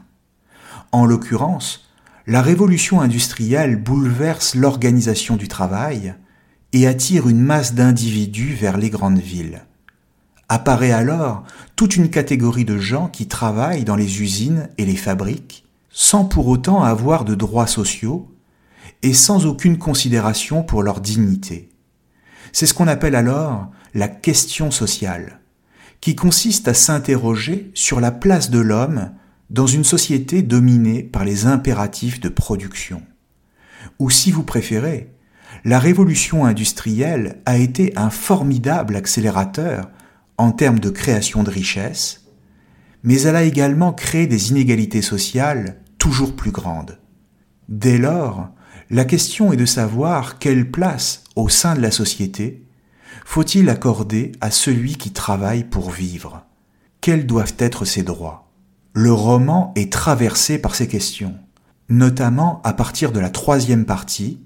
En 0.91 1.05
l'occurrence, 1.05 1.87
la 2.25 2.41
révolution 2.41 3.01
industrielle 3.01 3.75
bouleverse 3.75 4.55
l'organisation 4.55 5.35
du 5.35 5.47
travail 5.47 6.15
et 6.75 6.87
attire 6.87 7.29
une 7.29 7.39
masse 7.39 7.73
d'individus 7.73 8.53
vers 8.53 8.77
les 8.77 8.89
grandes 8.89 9.19
villes. 9.19 9.63
Apparaît 10.49 10.91
alors 10.91 11.43
toute 11.77 11.95
une 11.95 12.09
catégorie 12.09 12.65
de 12.65 12.77
gens 12.77 13.07
qui 13.07 13.29
travaillent 13.29 13.85
dans 13.85 13.95
les 13.95 14.21
usines 14.21 14.67
et 14.77 14.85
les 14.85 14.97
fabriques 14.97 15.63
sans 15.89 16.25
pour 16.25 16.49
autant 16.49 16.83
avoir 16.83 17.23
de 17.23 17.33
droits 17.33 17.65
sociaux 17.65 18.29
et 19.03 19.13
sans 19.13 19.45
aucune 19.45 19.77
considération 19.77 20.63
pour 20.63 20.83
leur 20.83 20.99
dignité. 20.99 21.69
C'est 22.51 22.65
ce 22.65 22.73
qu'on 22.73 22.89
appelle 22.89 23.15
alors 23.15 23.71
la 23.93 24.09
question 24.09 24.69
sociale, 24.69 25.39
qui 26.01 26.13
consiste 26.13 26.67
à 26.67 26.73
s'interroger 26.73 27.71
sur 27.73 28.01
la 28.01 28.11
place 28.11 28.49
de 28.49 28.59
l'homme 28.59 29.11
dans 29.49 29.67
une 29.67 29.85
société 29.85 30.41
dominée 30.41 31.03
par 31.03 31.23
les 31.23 31.45
impératifs 31.45 32.19
de 32.19 32.27
production. 32.27 33.01
Ou 33.97 34.09
si 34.09 34.29
vous 34.29 34.43
préférez, 34.43 35.14
la 35.65 35.79
révolution 35.79 36.45
industrielle 36.45 37.41
a 37.47 37.57
été 37.57 37.91
un 37.97 38.11
formidable 38.11 38.95
accélérateur 38.95 39.89
en 40.37 40.51
termes 40.51 40.79
de 40.79 40.91
création 40.91 41.41
de 41.41 41.49
richesses, 41.49 42.23
mais 43.03 43.21
elle 43.21 43.35
a 43.35 43.43
également 43.43 43.91
créé 43.91 44.27
des 44.27 44.51
inégalités 44.51 45.01
sociales 45.01 45.81
toujours 45.97 46.35
plus 46.35 46.51
grandes. 46.51 46.99
Dès 47.67 47.97
lors, 47.97 48.49
la 48.91 49.05
question 49.05 49.51
est 49.51 49.57
de 49.57 49.65
savoir 49.65 50.37
quelle 50.37 50.69
place 50.69 51.23
au 51.35 51.49
sein 51.49 51.73
de 51.75 51.81
la 51.81 51.91
société 51.91 52.61
faut-il 53.25 53.69
accorder 53.69 54.33
à 54.39 54.51
celui 54.51 54.97
qui 54.97 55.11
travaille 55.11 55.63
pour 55.63 55.89
vivre 55.89 56.45
Quels 57.01 57.25
doivent 57.25 57.55
être 57.57 57.83
ses 57.83 58.03
droits? 58.03 58.51
Le 58.93 59.11
roman 59.11 59.73
est 59.75 59.91
traversé 59.91 60.59
par 60.59 60.75
ces 60.75 60.87
questions, 60.87 61.33
notamment 61.89 62.61
à 62.63 62.71
partir 62.73 63.11
de 63.11 63.19
la 63.19 63.31
troisième 63.31 63.85
partie, 63.85 64.44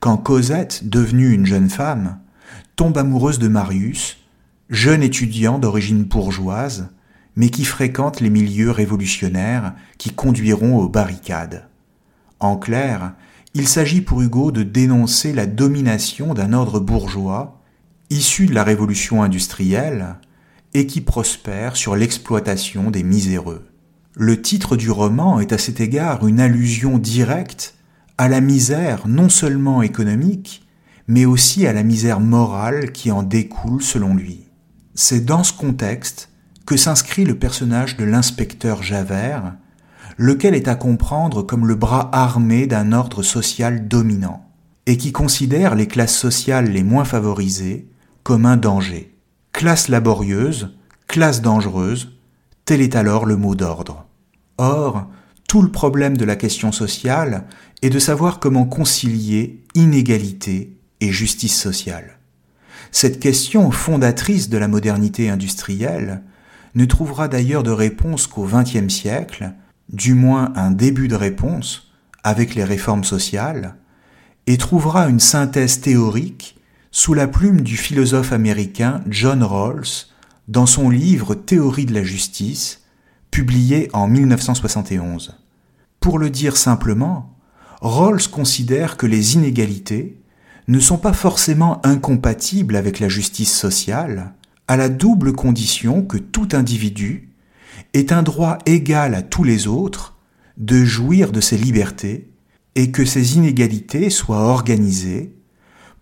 quand 0.00 0.16
Cosette, 0.16 0.88
devenue 0.88 1.32
une 1.32 1.44
jeune 1.44 1.68
femme, 1.68 2.18
tombe 2.74 2.96
amoureuse 2.96 3.38
de 3.38 3.48
Marius, 3.48 4.16
jeune 4.70 5.02
étudiant 5.02 5.58
d'origine 5.58 6.04
bourgeoise, 6.04 6.88
mais 7.36 7.50
qui 7.50 7.66
fréquente 7.66 8.20
les 8.20 8.30
milieux 8.30 8.70
révolutionnaires 8.70 9.74
qui 9.98 10.10
conduiront 10.10 10.78
aux 10.78 10.88
barricades. 10.88 11.68
En 12.40 12.56
clair, 12.56 13.12
il 13.52 13.68
s'agit 13.68 14.00
pour 14.00 14.22
Hugo 14.22 14.50
de 14.52 14.62
dénoncer 14.62 15.34
la 15.34 15.46
domination 15.46 16.32
d'un 16.32 16.54
ordre 16.54 16.80
bourgeois, 16.80 17.60
issu 18.08 18.46
de 18.46 18.54
la 18.54 18.64
révolution 18.64 19.22
industrielle, 19.22 20.16
et 20.72 20.86
qui 20.86 21.02
prospère 21.02 21.76
sur 21.76 21.94
l'exploitation 21.94 22.90
des 22.90 23.02
miséreux. 23.02 23.66
Le 24.14 24.40
titre 24.40 24.76
du 24.76 24.90
roman 24.90 25.40
est 25.40 25.52
à 25.52 25.58
cet 25.58 25.80
égard 25.80 26.26
une 26.26 26.40
allusion 26.40 26.96
directe 26.96 27.74
à 28.20 28.28
la 28.28 28.42
misère 28.42 29.08
non 29.08 29.30
seulement 29.30 29.80
économique, 29.80 30.66
mais 31.08 31.24
aussi 31.24 31.66
à 31.66 31.72
la 31.72 31.82
misère 31.82 32.20
morale 32.20 32.92
qui 32.92 33.10
en 33.10 33.22
découle 33.22 33.82
selon 33.82 34.14
lui. 34.14 34.46
C'est 34.94 35.24
dans 35.24 35.42
ce 35.42 35.54
contexte 35.54 36.28
que 36.66 36.76
s'inscrit 36.76 37.24
le 37.24 37.38
personnage 37.38 37.96
de 37.96 38.04
l'inspecteur 38.04 38.82
Javert, 38.82 39.54
lequel 40.18 40.54
est 40.54 40.68
à 40.68 40.74
comprendre 40.74 41.40
comme 41.40 41.66
le 41.66 41.76
bras 41.76 42.10
armé 42.12 42.66
d'un 42.66 42.92
ordre 42.92 43.22
social 43.22 43.88
dominant, 43.88 44.44
et 44.84 44.98
qui 44.98 45.12
considère 45.12 45.74
les 45.74 45.86
classes 45.86 46.18
sociales 46.18 46.70
les 46.70 46.82
moins 46.82 47.06
favorisées 47.06 47.88
comme 48.22 48.44
un 48.44 48.58
danger. 48.58 49.16
Classe 49.52 49.88
laborieuse, 49.88 50.76
classe 51.06 51.40
dangereuse, 51.40 52.18
tel 52.66 52.82
est 52.82 52.96
alors 52.96 53.24
le 53.24 53.38
mot 53.38 53.54
d'ordre. 53.54 54.04
Or, 54.58 55.06
tout 55.50 55.62
le 55.62 55.72
problème 55.72 56.16
de 56.16 56.24
la 56.24 56.36
question 56.36 56.70
sociale 56.70 57.42
est 57.82 57.90
de 57.90 57.98
savoir 57.98 58.38
comment 58.38 58.66
concilier 58.66 59.64
inégalité 59.74 60.76
et 61.00 61.10
justice 61.10 61.60
sociale. 61.60 62.20
Cette 62.92 63.18
question 63.18 63.72
fondatrice 63.72 64.48
de 64.48 64.58
la 64.58 64.68
modernité 64.68 65.28
industrielle 65.28 66.22
ne 66.76 66.84
trouvera 66.84 67.26
d'ailleurs 67.26 67.64
de 67.64 67.72
réponse 67.72 68.28
qu'au 68.28 68.46
XXe 68.46 68.94
siècle, 68.94 69.50
du 69.92 70.14
moins 70.14 70.52
un 70.54 70.70
début 70.70 71.08
de 71.08 71.16
réponse 71.16 71.90
avec 72.22 72.54
les 72.54 72.62
réformes 72.62 73.02
sociales, 73.02 73.74
et 74.46 74.56
trouvera 74.56 75.08
une 75.08 75.18
synthèse 75.18 75.80
théorique 75.80 76.60
sous 76.92 77.12
la 77.12 77.26
plume 77.26 77.62
du 77.62 77.76
philosophe 77.76 78.32
américain 78.32 79.00
John 79.08 79.42
Rawls 79.42 80.06
dans 80.46 80.66
son 80.66 80.90
livre 80.90 81.34
Théorie 81.34 81.86
de 81.86 81.94
la 81.94 82.04
justice, 82.04 82.82
publié 83.32 83.90
en 83.92 84.06
1971. 84.06 85.39
Pour 86.00 86.18
le 86.18 86.30
dire 86.30 86.56
simplement, 86.56 87.36
Rawls 87.82 88.28
considère 88.30 88.96
que 88.96 89.06
les 89.06 89.34
inégalités 89.34 90.18
ne 90.66 90.80
sont 90.80 90.96
pas 90.96 91.12
forcément 91.12 91.84
incompatibles 91.84 92.76
avec 92.76 93.00
la 93.00 93.08
justice 93.08 93.52
sociale, 93.52 94.34
à 94.66 94.76
la 94.76 94.88
double 94.88 95.32
condition 95.32 96.02
que 96.02 96.16
tout 96.16 96.48
individu 96.52 97.28
ait 97.92 98.12
un 98.12 98.22
droit 98.22 98.58
égal 98.66 99.14
à 99.14 99.22
tous 99.22 99.44
les 99.44 99.66
autres 99.66 100.16
de 100.56 100.84
jouir 100.84 101.32
de 101.32 101.40
ses 101.40 101.58
libertés 101.58 102.30
et 102.76 102.90
que 102.90 103.04
ces 103.04 103.36
inégalités 103.36 104.10
soient 104.10 104.48
organisées 104.48 105.34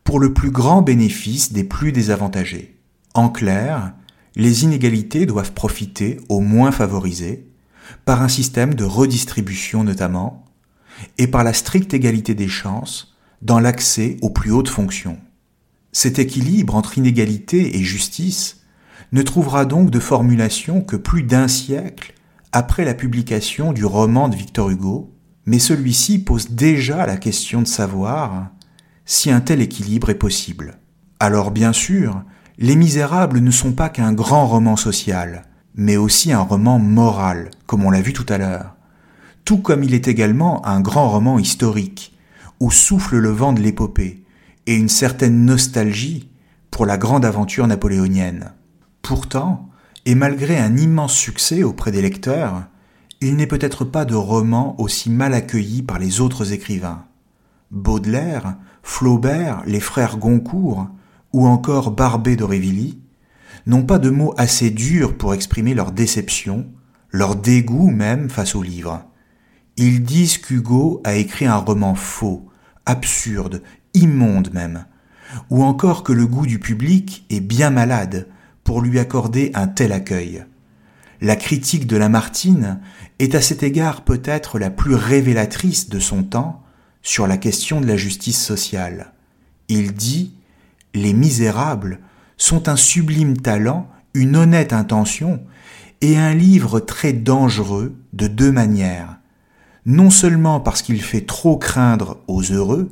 pour 0.04 0.20
le 0.20 0.32
plus 0.32 0.50
grand 0.50 0.82
bénéfice 0.82 1.52
des 1.52 1.64
plus 1.64 1.92
désavantagés. 1.92 2.78
En 3.14 3.30
clair, 3.30 3.94
les 4.36 4.64
inégalités 4.64 5.26
doivent 5.26 5.52
profiter 5.52 6.20
aux 6.28 6.40
moins 6.40 6.72
favorisés 6.72 7.48
par 8.04 8.22
un 8.22 8.28
système 8.28 8.74
de 8.74 8.84
redistribution 8.84 9.84
notamment, 9.84 10.44
et 11.16 11.26
par 11.26 11.44
la 11.44 11.52
stricte 11.52 11.94
égalité 11.94 12.34
des 12.34 12.48
chances 12.48 13.14
dans 13.42 13.60
l'accès 13.60 14.16
aux 14.20 14.30
plus 14.30 14.50
hautes 14.50 14.68
fonctions. 14.68 15.18
Cet 15.92 16.18
équilibre 16.18 16.74
entre 16.74 16.98
inégalité 16.98 17.76
et 17.76 17.82
justice 17.82 18.62
ne 19.12 19.22
trouvera 19.22 19.64
donc 19.64 19.90
de 19.90 20.00
formulation 20.00 20.82
que 20.82 20.96
plus 20.96 21.22
d'un 21.22 21.48
siècle 21.48 22.14
après 22.52 22.84
la 22.84 22.94
publication 22.94 23.72
du 23.72 23.84
roman 23.84 24.28
de 24.28 24.36
Victor 24.36 24.70
Hugo, 24.70 25.14
mais 25.46 25.58
celui-ci 25.58 26.18
pose 26.18 26.50
déjà 26.50 27.06
la 27.06 27.16
question 27.16 27.62
de 27.62 27.66
savoir 27.66 28.50
si 29.06 29.30
un 29.30 29.40
tel 29.40 29.62
équilibre 29.62 30.10
est 30.10 30.14
possible. 30.14 30.78
Alors 31.20 31.50
bien 31.50 31.72
sûr, 31.72 32.22
Les 32.58 32.76
Misérables 32.76 33.38
ne 33.38 33.50
sont 33.50 33.72
pas 33.72 33.88
qu'un 33.88 34.12
grand 34.12 34.46
roman 34.46 34.76
social, 34.76 35.47
mais 35.78 35.96
aussi 35.96 36.32
un 36.32 36.40
roman 36.40 36.80
moral, 36.80 37.52
comme 37.66 37.84
on 37.84 37.90
l'a 37.90 38.02
vu 38.02 38.12
tout 38.12 38.26
à 38.28 38.36
l'heure. 38.36 38.74
Tout 39.44 39.58
comme 39.58 39.84
il 39.84 39.94
est 39.94 40.08
également 40.08 40.66
un 40.66 40.80
grand 40.80 41.08
roman 41.08 41.38
historique, 41.38 42.18
où 42.58 42.72
souffle 42.72 43.16
le 43.16 43.30
vent 43.30 43.52
de 43.52 43.60
l'épopée, 43.60 44.24
et 44.66 44.74
une 44.74 44.88
certaine 44.88 45.44
nostalgie 45.44 46.28
pour 46.72 46.84
la 46.84 46.98
grande 46.98 47.24
aventure 47.24 47.68
napoléonienne. 47.68 48.52
Pourtant, 49.02 49.68
et 50.04 50.16
malgré 50.16 50.58
un 50.58 50.76
immense 50.76 51.14
succès 51.14 51.62
auprès 51.62 51.92
des 51.92 52.02
lecteurs, 52.02 52.64
il 53.20 53.36
n'est 53.36 53.46
peut-être 53.46 53.84
pas 53.84 54.04
de 54.04 54.16
roman 54.16 54.74
aussi 54.80 55.10
mal 55.10 55.32
accueilli 55.32 55.82
par 55.82 56.00
les 56.00 56.20
autres 56.20 56.52
écrivains. 56.52 57.04
Baudelaire, 57.70 58.56
Flaubert, 58.82 59.62
les 59.64 59.80
frères 59.80 60.18
Goncourt, 60.18 60.88
ou 61.32 61.46
encore 61.46 61.92
Barbé 61.92 62.34
d'Aurevilly, 62.34 62.98
n'ont 63.66 63.84
pas 63.84 63.98
de 63.98 64.10
mots 64.10 64.34
assez 64.36 64.70
durs 64.70 65.16
pour 65.16 65.34
exprimer 65.34 65.74
leur 65.74 65.92
déception, 65.92 66.66
leur 67.10 67.36
dégoût 67.36 67.90
même 67.90 68.30
face 68.30 68.54
au 68.54 68.62
livre. 68.62 69.04
Ils 69.76 70.02
disent 70.02 70.38
qu'Hugo 70.38 71.00
a 71.04 71.14
écrit 71.14 71.46
un 71.46 71.56
roman 71.56 71.94
faux, 71.94 72.48
absurde, 72.86 73.62
immonde 73.94 74.52
même, 74.52 74.86
ou 75.50 75.62
encore 75.62 76.02
que 76.02 76.12
le 76.12 76.26
goût 76.26 76.46
du 76.46 76.58
public 76.58 77.24
est 77.30 77.40
bien 77.40 77.70
malade 77.70 78.28
pour 78.64 78.80
lui 78.80 78.98
accorder 78.98 79.50
un 79.54 79.68
tel 79.68 79.92
accueil. 79.92 80.44
La 81.20 81.36
critique 81.36 81.86
de 81.86 81.96
Lamartine 81.96 82.80
est 83.18 83.34
à 83.34 83.40
cet 83.40 83.62
égard 83.62 84.04
peut-être 84.04 84.58
la 84.58 84.70
plus 84.70 84.94
révélatrice 84.94 85.88
de 85.88 85.98
son 85.98 86.22
temps 86.22 86.62
sur 87.02 87.26
la 87.26 87.36
question 87.36 87.80
de 87.80 87.86
la 87.86 87.96
justice 87.96 88.42
sociale. 88.42 89.12
Il 89.68 89.94
dit 89.94 90.34
Les 90.94 91.12
misérables 91.12 92.00
sont 92.38 92.68
un 92.68 92.76
sublime 92.76 93.36
talent, 93.36 93.88
une 94.14 94.36
honnête 94.36 94.72
intention 94.72 95.42
et 96.00 96.16
un 96.16 96.32
livre 96.32 96.80
très 96.80 97.12
dangereux 97.12 97.94
de 98.12 98.28
deux 98.28 98.52
manières. 98.52 99.18
Non 99.84 100.10
seulement 100.10 100.60
parce 100.60 100.82
qu'il 100.82 101.02
fait 101.02 101.26
trop 101.26 101.56
craindre 101.56 102.18
aux 102.28 102.42
heureux, 102.42 102.90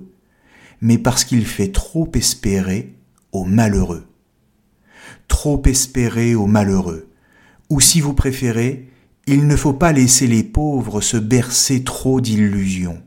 mais 0.80 0.98
parce 0.98 1.24
qu'il 1.24 1.46
fait 1.46 1.72
trop 1.72 2.10
espérer 2.14 2.94
aux 3.32 3.44
malheureux. 3.44 4.06
Trop 5.28 5.62
espérer 5.66 6.34
aux 6.34 6.46
malheureux. 6.46 7.08
Ou 7.70 7.80
si 7.80 8.00
vous 8.00 8.14
préférez, 8.14 8.90
il 9.26 9.46
ne 9.46 9.56
faut 9.56 9.72
pas 9.72 9.92
laisser 9.92 10.26
les 10.26 10.44
pauvres 10.44 11.00
se 11.00 11.16
bercer 11.16 11.82
trop 11.82 12.20
d'illusions, 12.20 13.02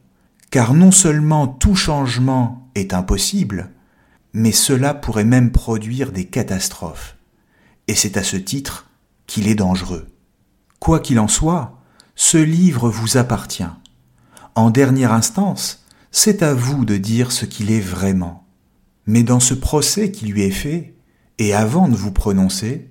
car 0.51 0.73
non 0.73 0.91
seulement 0.91 1.47
tout 1.47 1.75
changement 1.75 2.69
est 2.75 2.93
impossible, 2.93 3.71
mais 4.33 4.51
cela 4.51 4.93
pourrait 4.93 5.25
même 5.25 5.51
produire 5.51 6.11
des 6.11 6.25
catastrophes. 6.25 7.17
Et 7.87 7.95
c'est 7.95 8.17
à 8.17 8.23
ce 8.23 8.37
titre 8.37 8.89
qu'il 9.27 9.47
est 9.47 9.55
dangereux. 9.55 10.07
Quoi 10.79 10.99
qu'il 10.99 11.19
en 11.19 11.27
soit, 11.27 11.79
ce 12.15 12.37
livre 12.37 12.89
vous 12.89 13.17
appartient. 13.17 13.63
En 14.55 14.69
dernière 14.69 15.13
instance, 15.13 15.85
c'est 16.11 16.43
à 16.43 16.53
vous 16.53 16.85
de 16.85 16.97
dire 16.97 17.31
ce 17.31 17.45
qu'il 17.45 17.71
est 17.71 17.79
vraiment. 17.79 18.47
Mais 19.05 19.23
dans 19.23 19.39
ce 19.39 19.53
procès 19.53 20.11
qui 20.11 20.27
lui 20.27 20.43
est 20.43 20.51
fait, 20.51 20.95
et 21.37 21.53
avant 21.53 21.87
de 21.87 21.95
vous 21.95 22.11
prononcer, 22.11 22.89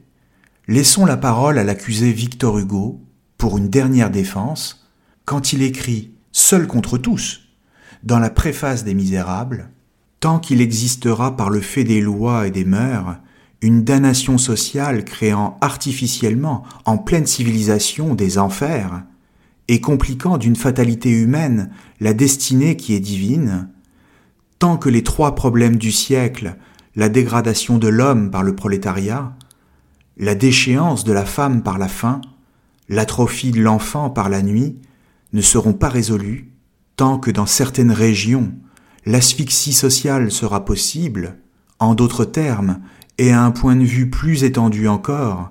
Laissons 0.71 1.07
la 1.07 1.17
parole 1.17 1.57
à 1.57 1.65
l'accusé 1.65 2.13
Victor 2.13 2.59
Hugo 2.59 3.01
pour 3.39 3.57
une 3.57 3.71
dernière 3.71 4.11
défense 4.11 4.87
quand 5.25 5.55
il 5.55 5.63
écrit 5.63 6.13
Seul 6.31 6.67
contre 6.67 6.99
tous 6.99 7.41
dans 8.03 8.19
la 8.19 8.29
préface 8.29 8.85
des 8.85 8.93
Misérables 8.93 9.71
Tant 10.21 10.39
qu'il 10.41 10.61
existera 10.61 11.37
par 11.37 11.51
le 11.51 11.61
fait 11.61 11.85
des 11.85 12.01
lois 12.01 12.47
et 12.47 12.51
des 12.51 12.65
mœurs 12.65 13.19
une 13.61 13.85
damnation 13.85 14.39
sociale 14.39 15.05
créant 15.05 15.57
artificiellement 15.61 16.65
en 16.85 16.99
pleine 16.99 17.27
civilisation 17.27 18.15
des 18.15 18.39
enfers 18.39 19.03
et 19.69 19.81
compliquant 19.81 20.39
d'une 20.39 20.57
fatalité 20.57 21.11
humaine 21.11 21.71
la 22.01 22.15
destinée 22.15 22.77
qui 22.77 22.95
est 22.95 23.01
divine, 23.01 23.69
tant 24.59 24.77
que 24.77 24.89
les 24.89 25.03
trois 25.03 25.35
problèmes 25.35 25.77
du 25.77 25.93
siècle, 25.93 26.57
la 26.97 27.09
dégradation 27.09 27.79
de 27.79 27.89
l'homme 27.89 28.31
par 28.31 28.43
le 28.43 28.57
prolétariat, 28.57 29.37
la 30.17 30.35
déchéance 30.35 31.05
de 31.05 31.13
la 31.13 31.25
femme 31.25 31.63
par 31.63 31.79
la 31.79 31.89
faim, 31.89 32.21
l'atrophie 32.89 33.53
de 33.53 33.61
l'enfant 33.61 34.11
par 34.11 34.29
la 34.29 34.43
nuit, 34.43 34.81
ne 35.33 35.41
seront 35.41 35.75
pas 35.75 35.89
résolus, 35.89 36.51
tant 36.97 37.19
que 37.19 37.31
dans 37.31 37.47
certaines 37.47 37.93
régions, 37.93 38.53
l'asphyxie 39.09 39.73
sociale 39.73 40.31
sera 40.31 40.67
possible, 40.67 41.39
en 41.79 41.95
d'autres 41.95 42.27
termes, 42.27 42.81
et 43.17 43.33
à 43.33 43.43
un 43.43 43.53
point 43.53 43.75
de 43.75 43.85
vue 43.85 44.11
plus 44.11 44.45
étendu 44.45 44.87
encore, 44.87 45.51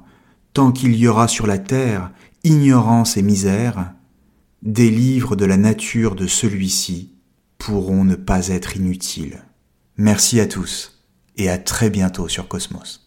tant 0.54 0.72
qu'il 0.72 0.96
y 0.96 1.08
aura 1.08 1.28
sur 1.28 1.48
la 1.48 1.58
terre 1.58 2.12
ignorance 2.44 3.18
et 3.18 3.24
misère, 3.24 3.94
des 4.62 4.92
livres 4.92 5.36
de 5.36 5.46
la 5.46 5.58
nature 5.58 6.14
de 6.14 6.28
celui-ci 6.28 7.16
pourront 7.58 8.04
ne 8.04 8.14
pas 8.14 8.50
être 8.50 8.78
inutiles. 8.78 9.44
Merci 9.98 10.40
à 10.40 10.46
tous 10.46 11.04
et 11.36 11.50
à 11.50 11.58
très 11.58 11.90
bientôt 11.90 12.28
sur 12.28 12.48
Cosmos. 12.48 13.07